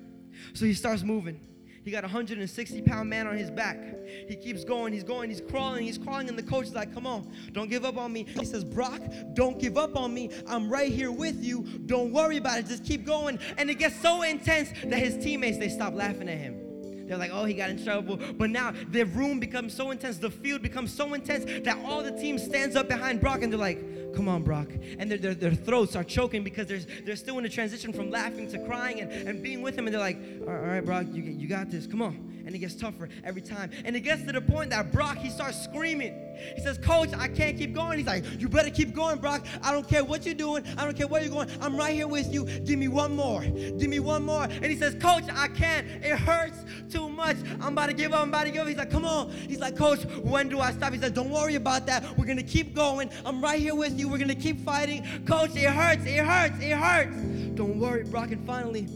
So 0.54 0.66
he 0.66 0.74
starts 0.74 1.04
moving. 1.04 1.40
He 1.88 1.92
got 1.92 2.04
a 2.04 2.08
160 2.08 2.82
pound 2.82 3.10
man 3.10 3.28
on 3.28 3.38
his 3.38 3.50
back. 3.50 3.80
He 4.28 4.36
keeps 4.36 4.66
going, 4.66 4.92
he's 4.92 5.06
going, 5.06 5.30
he's 5.30 5.40
crawling, 5.40 5.86
he's 5.86 5.98
crawling, 5.98 6.28
and 6.28 6.38
the 6.38 6.44
coach 6.44 6.66
is 6.66 6.74
like, 6.74 6.94
Come 6.94 7.08
on, 7.08 7.32
don't 7.54 7.70
give 7.70 7.86
up 7.86 7.96
on 7.96 8.12
me. 8.12 8.26
He 8.26 8.44
says, 8.44 8.66
Brock, 8.66 9.02
don't 9.34 9.58
give 9.58 9.78
up 9.78 9.96
on 9.96 10.14
me. 10.14 10.30
I'm 10.48 10.70
right 10.70 10.92
here 10.92 11.14
with 11.14 11.42
you. 11.42 11.64
Don't 11.86 12.12
worry 12.12 12.36
about 12.36 12.60
it. 12.60 12.68
Just 12.68 12.84
keep 12.84 13.06
going. 13.06 13.40
And 13.58 13.70
it 13.70 13.76
gets 13.76 14.00
so 14.02 14.24
intense 14.24 14.70
that 14.84 15.00
his 15.00 15.24
teammates 15.24 15.58
they 15.60 15.70
stop 15.70 15.94
laughing 15.94 16.28
at 16.28 16.38
him. 16.38 16.68
They're 17.08 17.18
like, 17.18 17.32
oh, 17.34 17.46
he 17.46 17.54
got 17.54 17.70
in 17.70 17.82
trouble. 17.82 18.20
But 18.38 18.50
now 18.50 18.74
the 18.92 19.04
room 19.04 19.40
becomes 19.40 19.74
so 19.74 19.92
intense, 19.92 20.18
the 20.18 20.30
field 20.30 20.62
becomes 20.62 20.94
so 20.94 21.14
intense 21.14 21.46
that 21.64 21.78
all 21.86 22.04
the 22.04 22.12
team 22.12 22.38
stands 22.38 22.76
up 22.76 22.90
behind 22.90 23.22
Brock 23.22 23.44
and 23.44 23.52
they're 23.52 23.60
like, 23.60 23.82
come 24.18 24.28
on, 24.28 24.42
Brock. 24.42 24.68
And 24.98 25.12
their, 25.12 25.20
their, 25.20 25.36
their 25.36 25.54
throats 25.54 25.96
are 25.96 26.04
choking 26.04 26.44
because 26.44 26.66
they're, 26.66 26.82
they're 27.06 27.16
still 27.16 27.38
in 27.38 27.46
a 27.46 27.50
transition 27.50 27.94
from 27.94 28.10
laughing 28.10 28.50
to 28.52 28.58
crying 28.66 29.00
and, 29.00 29.12
and 29.12 29.44
being 29.44 29.62
with 29.62 29.78
him. 29.78 29.86
And 29.86 29.94
they're 29.94 30.02
like, 30.02 30.18
all 30.42 30.54
right, 30.54 30.84
Brock, 30.84 31.06
you, 31.14 31.22
you 31.22 31.48
got 31.48 31.70
this. 31.70 31.86
Come 31.86 32.02
on 32.02 32.28
and 32.48 32.56
it 32.56 32.60
gets 32.60 32.76
tougher 32.76 33.10
every 33.26 33.42
time. 33.42 33.70
And 33.84 33.96
it 33.96 34.00
gets 34.00 34.24
to 34.24 34.32
the 34.32 34.40
point 34.40 34.70
that 34.70 34.92
Brock, 34.94 35.18
he 35.18 35.30
starts 35.30 35.62
screaming. 35.62 36.27
He 36.56 36.62
says, 36.62 36.78
Coach, 36.78 37.10
I 37.18 37.28
can't 37.28 37.58
keep 37.58 37.74
going. 37.74 37.98
He's 37.98 38.08
like, 38.08 38.24
You 38.40 38.50
better 38.50 38.70
keep 38.70 38.94
going, 38.94 39.20
Brock. 39.20 39.46
I 39.62 39.72
don't 39.72 39.88
care 39.88 40.04
what 40.04 40.26
you're 40.26 40.36
doing. 40.36 40.64
I 40.78 40.86
don't 40.86 40.96
care 40.96 41.08
where 41.08 41.22
you're 41.22 41.32
going. 41.32 41.50
I'm 41.62 41.76
right 41.76 41.94
here 41.94 42.08
with 42.08 42.34
you. 42.34 42.46
Give 42.46 42.80
me 42.80 42.88
one 42.88 43.16
more. 43.16 43.42
Give 43.42 43.90
me 43.90 44.00
one 44.00 44.24
more. 44.24 44.44
And 44.44 44.66
he 44.66 44.76
says, 44.76 44.96
Coach, 44.96 45.26
I 45.34 45.48
can't. 45.48 45.88
It 45.88 46.18
hurts 46.18 46.60
too 46.90 47.10
much. 47.10 47.38
I'm 47.62 47.74
about 47.74 47.88
to 47.88 47.94
give 47.94 48.14
up. 48.14 48.22
I'm 48.22 48.30
about 48.30 48.46
to 48.46 48.52
give 48.52 48.62
up. 48.62 48.68
He's 48.68 48.78
like, 48.78 48.92
Come 48.92 49.06
on. 49.06 49.32
He's 49.32 49.60
like, 49.60 49.76
Coach, 49.76 50.04
when 50.22 50.50
do 50.50 50.60
I 50.60 50.72
stop? 50.72 50.94
He 50.94 51.00
says, 51.00 51.12
Don't 51.12 51.30
worry 51.30 51.56
about 51.56 51.86
that. 51.88 52.18
We're 52.18 52.26
going 52.26 52.38
to 52.38 52.44
keep 52.44 52.74
going. 52.74 53.10
I'm 53.26 53.42
right 53.42 53.60
here 53.60 53.76
with 53.76 54.00
you. 54.00 54.08
We're 54.08 54.18
going 54.18 54.28
to 54.30 54.36
keep 54.36 54.62
fighting. 54.62 55.06
Coach, 55.26 55.56
it 55.56 55.70
hurts. 55.70 56.06
It 56.06 56.26
hurts. 56.26 56.62
It 56.62 56.72
hurts. 56.72 57.16
Don't 57.56 57.80
worry, 57.80 58.04
Brock. 58.04 58.32
And 58.32 58.46
finally, 58.46 58.88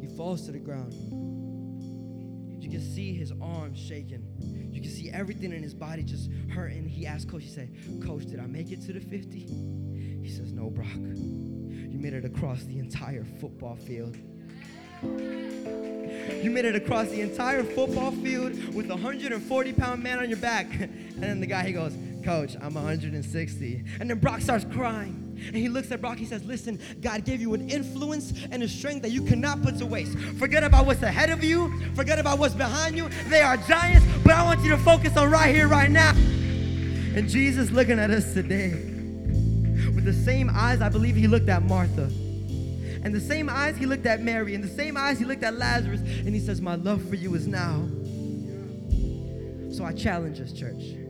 he 0.00 0.06
falls 0.16 0.46
to 0.46 0.52
the 0.52 0.58
ground. 0.58 0.92
You 2.60 2.70
can 2.70 2.80
see 2.80 3.14
his 3.14 3.32
arms 3.40 3.78
shaking. 3.78 4.24
You 4.84 4.90
see 4.90 5.10
everything 5.10 5.52
in 5.52 5.62
his 5.62 5.72
body 5.72 6.02
just 6.02 6.28
hurting. 6.50 6.86
He 6.86 7.06
asked 7.06 7.30
Coach, 7.30 7.44
he 7.44 7.48
said, 7.48 7.74
Coach, 8.04 8.26
did 8.26 8.38
I 8.38 8.46
make 8.46 8.70
it 8.70 8.82
to 8.82 8.92
the 8.92 9.00
50? 9.00 9.38
He 9.38 10.28
says, 10.28 10.52
No, 10.52 10.68
Brock. 10.68 10.92
You 10.94 11.98
made 11.98 12.12
it 12.12 12.26
across 12.26 12.64
the 12.64 12.78
entire 12.78 13.24
football 13.24 13.76
field. 13.76 14.14
You 15.02 16.50
made 16.50 16.66
it 16.66 16.76
across 16.76 17.08
the 17.08 17.22
entire 17.22 17.64
football 17.64 18.10
field 18.10 18.74
with 18.74 18.90
a 18.90 18.94
140 18.94 19.72
pound 19.72 20.02
man 20.02 20.18
on 20.18 20.28
your 20.28 20.38
back. 20.38 20.66
And 21.14 21.22
then 21.22 21.40
the 21.40 21.46
guy, 21.46 21.62
he 21.62 21.72
goes, 21.72 21.96
Coach, 22.24 22.56
I'm 22.60 22.74
160. 22.74 23.84
And 24.00 24.10
then 24.10 24.18
Brock 24.18 24.40
starts 24.40 24.66
crying. 24.70 25.23
And 25.46 25.56
he 25.56 25.68
looks 25.68 25.90
at 25.90 26.00
Brock, 26.00 26.18
he 26.18 26.24
says, 26.24 26.44
Listen, 26.44 26.78
God 27.00 27.24
gave 27.24 27.40
you 27.40 27.54
an 27.54 27.68
influence 27.68 28.32
and 28.50 28.62
a 28.62 28.68
strength 28.68 29.02
that 29.02 29.10
you 29.10 29.22
cannot 29.22 29.62
put 29.62 29.78
to 29.78 29.86
waste. 29.86 30.18
Forget 30.38 30.64
about 30.64 30.86
what's 30.86 31.02
ahead 31.02 31.30
of 31.30 31.42
you, 31.44 31.72
forget 31.94 32.18
about 32.18 32.38
what's 32.38 32.54
behind 32.54 32.96
you. 32.96 33.08
They 33.28 33.40
are 33.40 33.56
giants, 33.56 34.06
but 34.22 34.32
I 34.32 34.42
want 34.44 34.62
you 34.62 34.70
to 34.70 34.78
focus 34.78 35.16
on 35.16 35.30
right 35.30 35.54
here, 35.54 35.68
right 35.68 35.90
now. 35.90 36.10
And 36.10 37.28
Jesus 37.28 37.70
looking 37.70 37.98
at 37.98 38.10
us 38.10 38.34
today 38.34 38.70
with 39.94 40.04
the 40.04 40.12
same 40.12 40.50
eyes 40.52 40.80
I 40.80 40.88
believe 40.88 41.14
he 41.16 41.26
looked 41.26 41.48
at 41.48 41.62
Martha. 41.62 42.10
And 43.04 43.14
the 43.14 43.20
same 43.20 43.50
eyes 43.50 43.76
he 43.76 43.84
looked 43.84 44.06
at 44.06 44.22
Mary, 44.22 44.54
and 44.54 44.64
the 44.64 44.68
same 44.68 44.96
eyes 44.96 45.18
he 45.18 45.26
looked 45.26 45.42
at 45.42 45.54
Lazarus, 45.54 46.00
and 46.00 46.30
he 46.30 46.40
says, 46.40 46.62
My 46.62 46.74
love 46.74 47.06
for 47.06 47.16
you 47.16 47.34
is 47.34 47.46
now. 47.46 47.86
So 49.70 49.84
I 49.84 49.92
challenge 49.92 50.40
us, 50.40 50.52
church. 50.52 51.03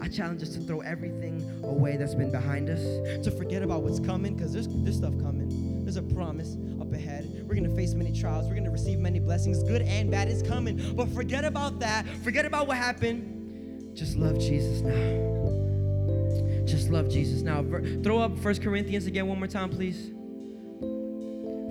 I 0.00 0.08
challenge 0.08 0.42
us 0.42 0.50
to 0.50 0.60
throw 0.60 0.80
everything 0.80 1.60
away 1.64 1.96
that's 1.96 2.14
been 2.14 2.30
behind 2.30 2.70
us, 2.70 2.80
to 3.24 3.30
forget 3.30 3.62
about 3.62 3.82
what's 3.82 4.00
coming, 4.00 4.34
because 4.34 4.52
there's, 4.52 4.68
there's 4.68 4.96
stuff 4.96 5.16
coming. 5.18 5.84
There's 5.84 5.96
a 5.96 6.02
promise 6.02 6.56
up 6.80 6.92
ahead. 6.92 7.44
We're 7.46 7.54
going 7.54 7.68
to 7.68 7.74
face 7.74 7.94
many 7.94 8.12
trials. 8.18 8.46
We're 8.46 8.54
going 8.54 8.64
to 8.64 8.70
receive 8.70 8.98
many 8.98 9.18
blessings, 9.18 9.62
good 9.62 9.82
and 9.82 10.10
bad 10.10 10.28
is 10.28 10.42
coming. 10.42 10.94
But 10.94 11.08
forget 11.08 11.44
about 11.44 11.80
that. 11.80 12.06
Forget 12.22 12.44
about 12.46 12.66
what 12.66 12.76
happened. 12.76 13.96
Just 13.96 14.16
love 14.16 14.38
Jesus 14.38 14.80
now. 14.80 16.64
Just 16.64 16.90
love 16.90 17.08
Jesus 17.08 17.42
now. 17.42 17.64
Throw 18.02 18.18
up 18.18 18.38
First 18.38 18.62
Corinthians 18.62 19.06
again 19.06 19.26
one 19.26 19.38
more 19.38 19.48
time, 19.48 19.68
please. 19.68 20.12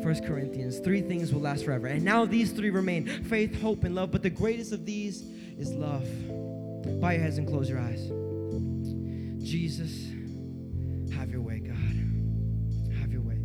First 0.04 0.26
Corinthians, 0.26 0.80
three 0.80 1.02
things 1.02 1.34
will 1.34 1.42
last 1.42 1.66
forever. 1.66 1.88
And 1.88 2.04
now 2.04 2.26
these 2.26 2.52
three 2.52 2.70
remain 2.70 3.06
faith, 3.26 3.62
hope, 3.62 3.84
and 3.84 3.96
love. 3.96 4.12
But 4.12 4.24
the 4.24 4.30
greatest 4.30 4.72
of 4.72 4.86
these 4.86 5.24
is 5.58 5.72
love. 5.72 6.06
Bow 7.00 7.10
your 7.10 7.22
heads 7.22 7.38
and 7.38 7.48
close 7.48 7.70
your 7.70 7.80
eyes. 7.80 8.12
Jesus, 9.42 10.12
have 11.14 11.30
your 11.30 11.42
way, 11.42 11.60
God. 11.60 11.76
Have 13.00 13.12
your 13.12 13.22
way. 13.22 13.40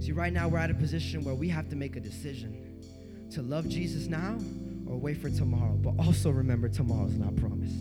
See, 0.00 0.12
right 0.12 0.32
now 0.32 0.48
we're 0.48 0.58
at 0.58 0.70
a 0.70 0.74
position 0.74 1.24
where 1.24 1.34
we 1.34 1.48
have 1.48 1.68
to 1.70 1.76
make 1.76 1.96
a 1.96 2.00
decision 2.00 3.28
to 3.30 3.42
love 3.42 3.68
Jesus 3.68 4.06
now 4.06 4.38
or 4.86 4.98
wait 4.98 5.18
for 5.18 5.30
tomorrow. 5.30 5.74
But 5.74 5.94
also 6.04 6.30
remember, 6.30 6.68
tomorrow's 6.68 7.16
not 7.16 7.34
promised. 7.36 7.76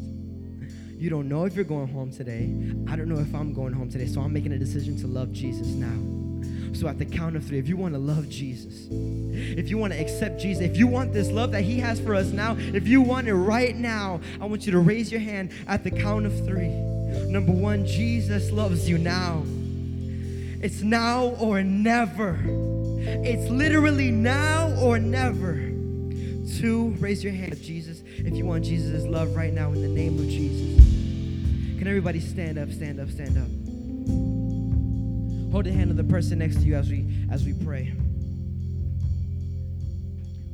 You 0.98 1.10
don't 1.10 1.28
know 1.28 1.46
if 1.46 1.56
you're 1.56 1.66
going 1.66 1.88
home 1.88 2.12
today. 2.12 2.54
I 2.88 2.96
don't 2.96 3.10
know 3.10 3.20
if 3.20 3.34
I'm 3.34 3.54
going 3.54 3.74
home 3.74 3.90
today. 3.90 4.06
So 4.06 4.22
I'm 4.22 4.32
making 4.32 4.54
a 4.54 4.60
decision 4.60 4.98
to 5.00 5.08
love 5.08 5.32
Jesus 5.32 5.68
now. 5.68 6.31
So 6.74 6.88
at 6.88 6.98
the 6.98 7.06
count 7.06 7.36
of 7.36 7.46
three, 7.46 7.60
if 7.60 7.68
you 7.68 7.78
want 7.78 7.94
to 7.94 8.00
love 8.00 8.30
Jesus, 8.30 8.88
if 8.90 9.70
you 9.70 9.78
want 9.78 9.94
to 9.94 10.00
accept 10.00 10.40
Jesus, 10.40 10.64
if 10.64 10.78
you 10.78 10.88
want 10.88 11.14
this 11.14 11.30
love 11.30 11.52
that 11.52 11.64
He 11.64 11.80
has 11.80 12.00
for 12.00 12.16
us 12.16 12.28
now, 12.28 12.56
if 12.58 12.88
you 12.88 13.02
want 13.02 13.28
it 13.28 13.36
right 13.36 13.76
now, 13.76 14.20
I 14.40 14.46
want 14.46 14.66
you 14.66 14.72
to 14.72 14.80
raise 14.80 15.12
your 15.12 15.22
hand 15.22 15.52
at 15.68 15.84
the 15.84 15.92
count 15.92 16.26
of 16.26 16.46
three. 16.46 16.70
Number 17.28 17.52
one, 17.52 17.86
Jesus 17.86 18.52
loves 18.52 18.90
you 18.90 18.98
now. 18.98 19.44
It's 20.64 20.82
now 20.82 21.36
or 21.40 21.64
never. 21.64 22.40
It's 23.04 23.50
literally 23.50 24.12
now 24.12 24.72
or 24.80 25.00
never. 25.00 25.56
Two, 26.60 26.96
raise 27.00 27.24
your 27.24 27.34
hand. 27.34 27.60
Jesus, 27.62 28.02
if 28.18 28.36
you 28.36 28.46
want 28.46 28.64
Jesus' 28.64 29.04
love 29.06 29.36
right 29.36 29.54
now 29.54 29.72
in 29.72 29.82
the 29.82 29.88
name 29.88 30.20
of 30.20 30.26
Jesus. 30.26 30.86
Can 31.80 31.88
everybody 31.88 32.20
stand 32.20 32.60
up, 32.60 32.72
stand 32.72 33.00
up, 33.00 33.10
stand 33.10 33.38
up? 33.38 34.51
Hold 35.52 35.66
the 35.66 35.74
hand 35.74 35.92
of 35.92 35.98
the 35.98 36.04
person 36.06 36.40
next 36.40 36.56
to 36.58 36.62
you 36.62 36.76
as 36.76 36.90
we 36.90 37.06
as 37.30 37.44
we 37.44 37.52
pray. 37.52 37.92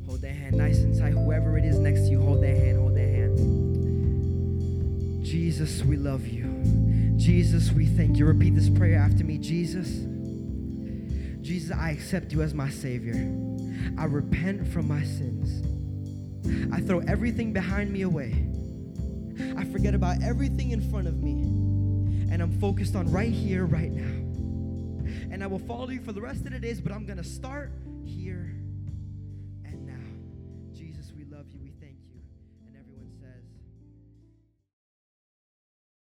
Hold 0.08 0.22
their 0.22 0.34
hand 0.34 0.58
nice 0.58 0.80
and 0.80 0.98
tight. 0.98 1.12
Whoever 1.12 1.56
it 1.56 1.66
is 1.66 1.78
next 1.78 2.02
to 2.02 2.08
you, 2.08 2.20
hold 2.20 2.42
their 2.42 2.56
hand, 2.56 2.80
hold 2.80 2.96
their 2.96 3.08
hand. 3.08 3.38
Jesus, 5.24 5.84
we 5.84 5.98
love 5.98 6.26
you. 6.26 6.46
Jesus, 7.16 7.72
we 7.72 7.86
thank 7.86 8.18
you. 8.18 8.26
Repeat 8.26 8.56
this 8.56 8.70
prayer 8.70 8.98
after 8.98 9.24
me. 9.24 9.38
Jesus, 9.38 9.88
Jesus, 11.46 11.78
I 11.78 11.92
accept 11.92 12.32
you 12.32 12.42
as 12.42 12.56
my 12.56 12.72
Savior. 12.72 13.14
I 14.00 14.06
repent 14.06 14.68
from 14.68 14.88
my 14.88 15.04
sins. 15.04 15.64
I 16.74 16.82
throw 16.82 17.02
everything 17.02 17.54
behind 17.54 17.92
me 17.92 18.02
away. 18.02 18.34
I 19.56 19.64
forget 19.66 19.94
about 19.94 20.24
everything 20.24 20.72
in 20.72 20.90
front 20.90 21.08
of 21.08 21.22
me. 21.22 21.34
And 22.34 22.42
I'm 22.42 22.60
focused 22.60 22.96
on 22.96 23.12
right 23.12 23.32
here, 23.32 23.66
right 23.66 23.92
now 23.92 24.27
and 25.32 25.44
I 25.44 25.48
will 25.48 25.60
follow 25.60 25.90
you 25.90 26.00
for 26.00 26.12
the 26.12 26.22
rest 26.22 26.46
of 26.46 26.52
the 26.52 26.60
days, 26.60 26.80
but 26.82 26.92
I'm 26.92 27.06
going 27.06 27.18
to 27.18 27.24
start 27.24 27.72